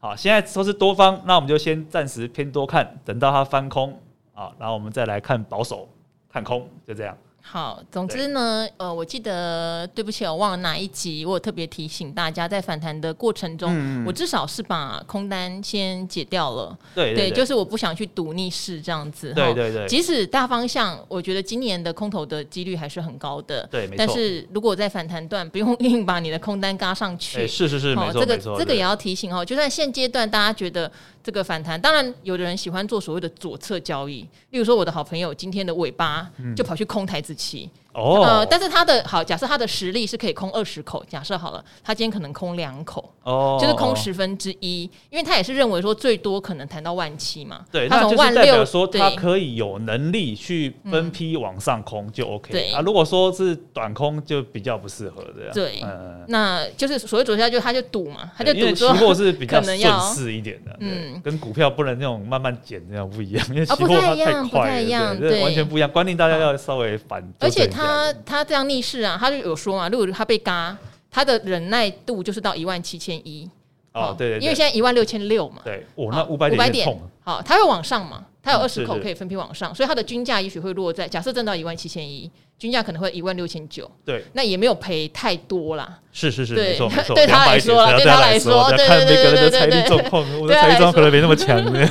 [0.00, 3.96] 好，现在都是多方，那我们就先暂时偏多看，等到它翻空
[4.34, 5.88] 啊，然后我们再来看保守
[6.28, 7.16] 看空，就这样。
[7.50, 16.78] 好，总之呢，呃，我记得，对不起，我忘了哪一集，我有特别提醒大家，在反弹的过程中，嗯、我至少是把空单先解掉了。
[16.94, 19.32] 对，对，就是我不想去赌逆势这样子。
[19.32, 19.88] 对对对。
[19.88, 23.66] 即使大方向，我觉得今年的空头的几率还是很高的。
[23.70, 24.04] 对，没错。
[24.06, 27.46] 但是如果在反弹段，不用 硬把你的空单嘎上去。
[27.46, 29.42] 是是是，没错，这个这个也要提醒哦。
[29.42, 30.92] 就算现阶段大家觉得
[31.24, 37.70] 这个反弹，当然有的人喜欢做所谓的左侧交易，例如说我的好朋友今天的尾巴就跑去空台指期。
[37.98, 59.78] 哦，呃，但是他的好，假设他的实力是可以空二十口，假设好了，他今天可能空两口，哦，就是空十分之一，因为他也是认为说最多可能谈到万七嘛，对，他从万六，那就是代表说他可以有能力去分批往上空就 OK，对啊，如果说是短空就比较不适合这样，对，嗯，那就是所谓左下就他就赌嘛，他就赌说货是比较顺
[60.14, 64.84] 势一点的，嗯嗯，跟股票不能那种慢慢减那样不一样，因为期货它太快
[65.18, 70.76] 对，完全不一样，观念大家要稍微反，而且纠正一下他他这样逆势啊，他就有说嘛，如果他被嘎，
[71.10, 73.48] 他的忍耐度就是到一万七千一。
[73.94, 76.86] 哦，对对，因为现在一万六千六嘛，对，我那五百五百点
[77.24, 85.98] 好，它会往上嘛，它有嗯二十口可以分批往上，所以它的均价也许会落在假设挣到一万七千一，均价可能会一万六千九，对，那也没有赔太多啦。
[86.12, 86.78] 是是是，对
[87.14, 91.88] 对他来说啦200对他来说对对对对力状况，我的财力状况可能没那么强的。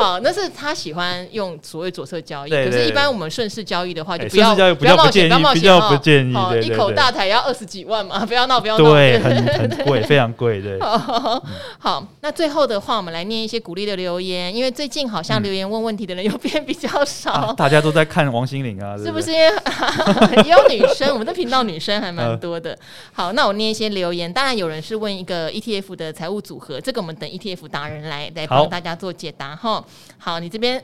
[0.00, 6.34] 好，那是他喜欢用所谓左侧交易，可是，一般我们顺势交易的话，就哎不要不要冒险，不要冒险，比较不建议
[6.66, 8.84] 一口大台要二十几万嘛， 不要闹，不要闹。
[8.94, 10.78] 对， 很很贵，非常贵，对。
[11.78, 19.30] 好，那最后的话，我们来念一些鼓励的留言，因为最近好像留言问问题的人又变比较少，啊大家都在看王心凌啊，是不是？
[19.32, 22.76] 因为也有女生，我们的频道女生还蛮多的。
[23.12, 29.84] 好，那我念一些留言，当然有人是问一个 ETF 的财务组合，这个我们等 ETF 达人来来帮大家做解答哈。
[30.18, 30.82] 好，你这边，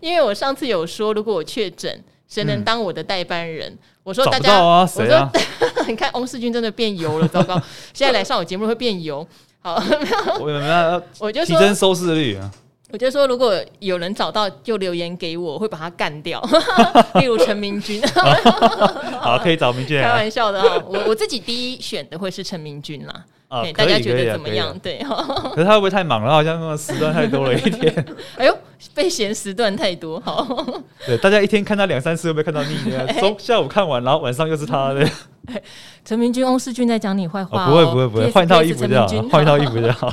[0.00, 3.70] 因为我上次有说，如果我确诊，谁能当我的代班人？
[3.70, 5.30] 嗯、我说大家，啊、我说，
[5.88, 7.60] 你看翁世军真的变油了，糟糕！
[7.92, 9.26] 现在来上我节目会变油。
[9.60, 9.82] 好，
[10.40, 11.02] 我有没有？
[11.18, 12.50] 我就提升收视率啊。
[12.90, 16.40] 我就说，如果有人找到就留言给我，我会把他干掉。
[17.18, 18.00] 例如陈明君，
[19.20, 20.00] 好，可以找明君。
[20.00, 23.24] 开玩笑的哈，我我自己第一选的会是陈明君啦。
[23.54, 24.76] 啊，大家觉得怎么样？
[24.82, 24.98] 对，
[25.54, 26.32] 可是他会不会太忙了？
[26.32, 28.06] 好像那个时段太多了一天。
[28.36, 28.58] 哎呦，
[28.94, 30.44] 被嫌时段太多，好。
[31.06, 33.06] 对，大家一天看他两三次，会不会看到腻呢？
[33.20, 35.08] 中下午看完，然后晚上又是他的。
[36.04, 40.12] 陈明君、翁世俊在讲你坏话，不会不会不会，换一套衣服就好，换一套衣服就好。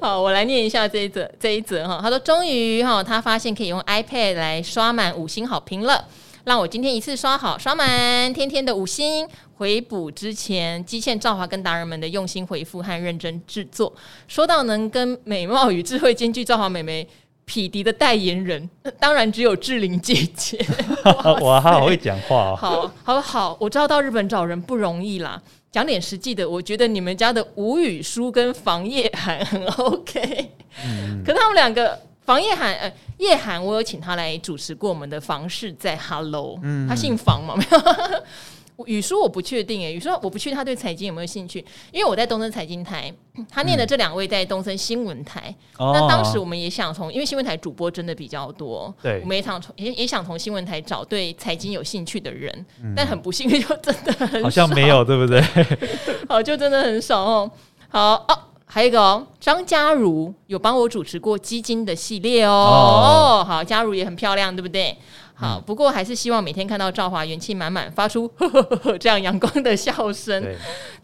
[0.00, 1.98] 好，我来念一下这一则这一则哈。
[2.02, 6.04] 他说：“终于哈，他发现可以用 iPad 来刷满五星好评了，
[6.46, 9.26] 让我今天一次刷好刷满，天天的五星。
[9.56, 13.92] 回补之前，基线赵华跟达人们的用心回复和认真制作。
[14.28, 17.04] 说到能跟美貌与智慧兼具赵华美眉
[17.46, 18.70] 匹敌的代言人，
[19.00, 20.56] 当然只有志玲姐姐。
[21.42, 22.56] 哇，她好会讲话哦。
[22.56, 25.42] 好好好，我知道到日本找人不容易啦。
[25.72, 30.50] 讲点实际的，我觉得你们家的吴语书跟房叶涵很 OK。
[30.84, 38.84] 嗯，可是他们两个房夜涵呃叶涵，我有请他来主持过我们的房事在 Hello，嗯，他姓房嘛没有。
[38.84, 43.10] 语叔我不确定诶，语叔我不确定他对财经有没有兴趣，因为我在东森财经台，
[43.48, 45.54] 他念的这两位在东森新闻台。
[45.78, 52.52] 嗯、那当时我们也想从，因为新闻台主播真的比较多，对，我们也想从也也想从新闻台找对财经有兴趣的人，
[52.82, 55.40] 嗯、但很不幸就真的很少，好像没有，对不对？
[56.28, 57.50] 好，就真的很少哦。
[57.88, 58.38] 好哦，
[58.76, 62.52] 还有一个哦，张嘉如有帮我主持过基金的系列哦。
[62.52, 64.94] 哦，好，嘉如也很漂亮，对不对？
[65.38, 70.42] 好，不过还是希望每天看到赵华元气满满，发出 呵呵呵呵这样阳光的笑声。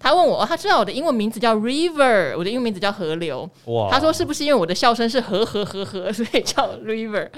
[0.01, 3.49] 他问我，他知道我的英文名字叫 River，我的英文名字叫河流。
[3.67, 3.91] 哇！
[3.91, 7.29] 他说是不是因为我的笑声是呵呵呵呵， 所以叫 River？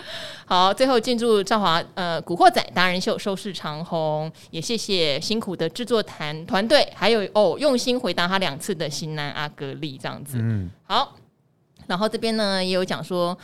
[0.46, 10.38] 好，最后进驻赵华呃古惑仔达人秀收视长虹，也谢谢辛苦的制作团团队，还有哦用心回答他两次的型男阿格力这样子。
[10.40, 11.16] 嗯，好，
[11.88, 13.36] 然后这边呢也有讲说。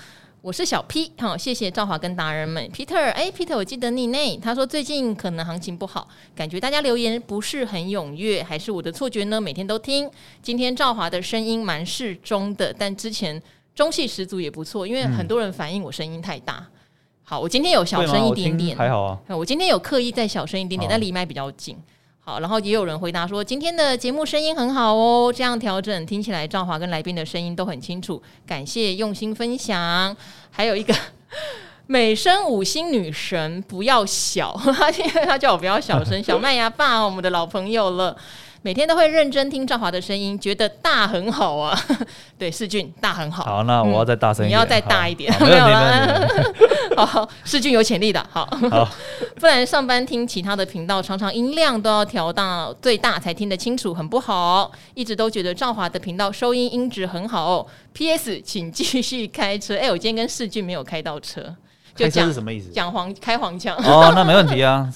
[0.42, 4.38] 我是小 P，好，谢谢赵华跟达人们，Peter，哎，Peter，我记得你呢。
[4.42, 9.38] 他说最近可能行情不好，感觉大家留言不是很踊跃，还是我的错觉呢？
[9.38, 10.10] 每天都听，
[10.40, 13.40] 今天赵华的声音蛮适中的，但之前
[13.74, 16.66] 中气十足也不错，因为很多人反映我声音太大。
[17.22, 19.18] 好，我今天有小声一点点，还好啊。
[19.28, 21.76] 我今天有刻意再小声一点点，但离麦比较近。
[22.30, 30.16] 好，然后也有人回答说，今天的节目声音很好哦，这样调整听起来，赵华跟来宾的声音都很清楚，感谢用心分享。
[30.52, 30.94] 还有一个
[31.88, 34.56] 美声五星女神不要小，
[34.96, 38.16] 因为他叫我不要小声，小麦芽爸，我们的老朋友了。
[38.62, 41.78] 每天都会认真听赵华的声音，觉得大很好啊。
[42.38, 43.44] 对，世俊大很好。
[43.44, 46.28] 好，那我要再大声一点，嗯，你要再大一点，没有啦。
[47.06, 48.44] 好，世俊有潜力的，好。
[48.70, 48.88] 好，
[49.40, 54.70] 不然上班听其他的频道，常常音量都要调到最大才听得清楚，很不好。
[54.94, 57.66] 一直都觉得赵华的频道收音音质很好哦。
[57.94, 58.40] P.S.
[58.42, 59.76] 请继续开车。
[59.76, 61.54] 哎，我今天跟世俊没有开到车。
[61.94, 62.70] 就讲是什么意思？
[62.70, 64.88] 讲黄开黄腔哦，那没问题啊。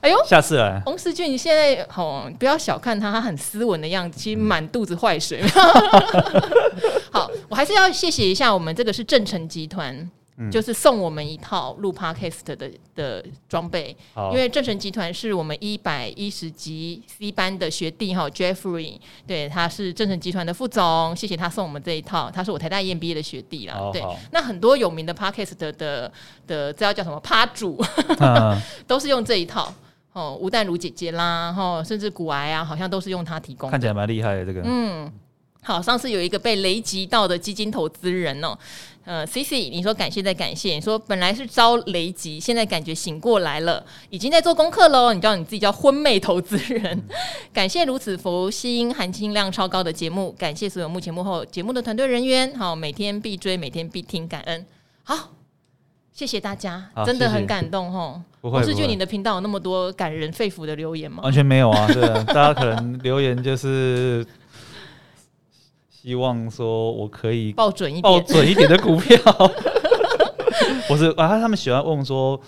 [0.00, 0.80] 哎呦，下次来。
[0.86, 5.42] 洪世俊，你现在好、哦，不要小看他，他很斯文的样子，其实满肚子坏水。
[7.12, 13.94] 好，我还是要谢谢一下我们这个是正成集团，嗯、就是送我们一套录 Podcast 的的装备。
[14.32, 23.90] 因为正成集团是我们一百一十级 C 班的学弟哈，Jeffrey，对，他是正成集团的副总，谢谢他送我们这一套，他是我台大 EMBA 的学弟啦。
[23.92, 26.10] 对，那很多有名的 Podcast 的的
[26.46, 27.76] 的这要叫什么趴主，
[28.20, 29.70] 啊、 都是用这一套。
[30.12, 33.70] 哦，吴淡如姐姐啦，哈，甚至骨癌啊，好像都是用它提供。
[33.70, 34.60] 看起来蛮厉害的这个。
[34.64, 35.08] 嗯，
[35.62, 38.58] 好，上次有一个被雷击到的基金投资人哦，
[39.04, 45.12] 呃，C C，你说感谢再感谢，你说本来是遭雷击，现在感觉醒过来了，已经在做功课喽。
[45.12, 47.04] 你知道你自己叫昏昧投资人，嗯、
[47.54, 54.66] 感谢如此佛心含金量超高的节目，感谢所有幕前幕后节目的团队人员，好，每天必追，每天必听，感恩。
[55.04, 55.39] 好。
[56.12, 58.22] 谢谢大家，真的很感动哦！
[58.40, 61.22] 我是觉得你的频道有那么多感人肺腑的留言吗？
[61.22, 64.26] 完全没有啊， 对啊，大家可能留言就是
[65.90, 69.16] 希望说我可以报准一点，报准一点的股票。
[70.90, 72.40] 我是啊，他们喜欢问说。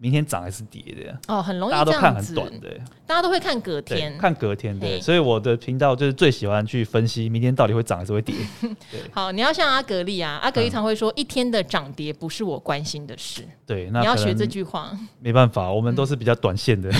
[0.00, 1.14] 明天涨还是跌的呀？
[1.28, 2.68] 哦，很容易，大家都看很短的，
[3.06, 4.98] 大家都会看隔天，看隔天对。
[4.98, 8.34] 所以我的频道就是最喜欢去分析明天到底会涨还是会跌。
[9.12, 13.42] 好，你要像阿格力啊，阿格力常会说，一天的涨跌不是我关心的事。
[13.66, 14.90] 对，那你要学这句话。
[15.20, 16.90] 没办法，我们都是比较短线的，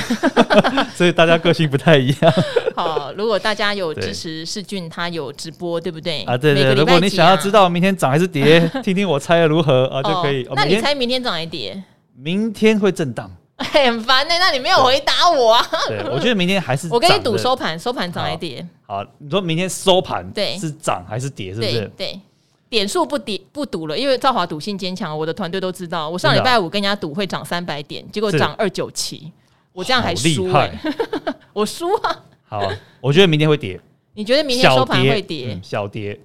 [0.95, 2.33] 所以大家个性不太一样。
[2.77, 6.23] 好，如果大家有支持世俊，他有直播，对不对？
[6.25, 6.75] 啊，对对。
[6.75, 10.47] 如果你想要知道明天涨还是跌，听听我猜的如何啊，就可以。
[10.55, 11.83] 那你猜明天涨还是跌？
[12.23, 14.35] 明天会震荡， 很烦呢。
[14.39, 15.67] 那你没有回答我啊？
[15.89, 18.67] 对，我觉得明天还是 我跟你赌收盘，收盘涨还是跌？
[18.87, 21.55] 好，你说明天收盘对是涨还是跌？
[21.55, 21.91] 是不是？
[21.97, 22.21] 对，
[22.69, 26.09] 点数不跌不赌了，因为兆华赌性坚强，我的团队都知道。
[26.09, 29.33] 我上礼拜五跟人家赌会涨三百点，结果涨二九七，
[29.73, 30.79] 我这样还输哎，
[31.55, 32.17] 我输啊！
[32.47, 33.81] 好，我觉得明天会跌。
[34.13, 35.59] 你觉得明天收盘会跌？
[35.63, 36.21] 小跌。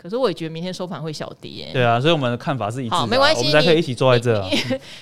[0.00, 1.72] 可是我也觉得明天收盘会小跌，欸。
[1.74, 2.96] 对啊，所以我们的看法是一致的。
[2.96, 4.42] 好，没关系，我们才可以一起坐在这。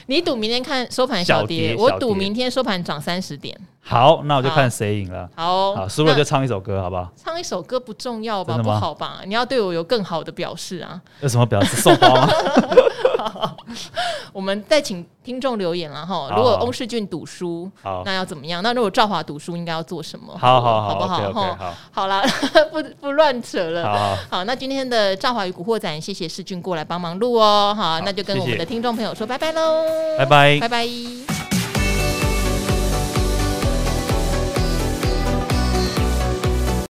[0.06, 3.56] 你赌明天看收盘小跌，我赌明天收盘涨三十点。
[3.80, 5.30] 好，那我就看谁赢了。
[5.36, 7.10] 好，好，输了就唱一首歌，好不好？
[7.16, 8.58] 唱一首歌不重要吧？
[8.58, 9.20] 不好吧？
[9.24, 11.00] 你要对我有更好的表示啊！
[11.20, 11.76] 有什么表示？
[11.80, 12.28] 送花吗？
[14.32, 16.28] 我们再请听众留言了哈。
[16.36, 17.70] 如果翁世俊赌输，
[18.04, 18.62] 那要怎么样？
[18.62, 20.36] 那如果赵华赌输，应该要做什么？
[20.38, 21.54] 好好好，好不好？
[21.54, 22.22] 好，好了，
[22.70, 23.84] 不不乱扯了。
[23.84, 27.74] 好，好，那今天的赵华与古惑仔，谢谢世俊过来帮忙录哦。
[27.76, 29.84] 好，那就跟我们的听众朋友说拜拜喽！
[30.18, 31.57] 拜拜，拜拜。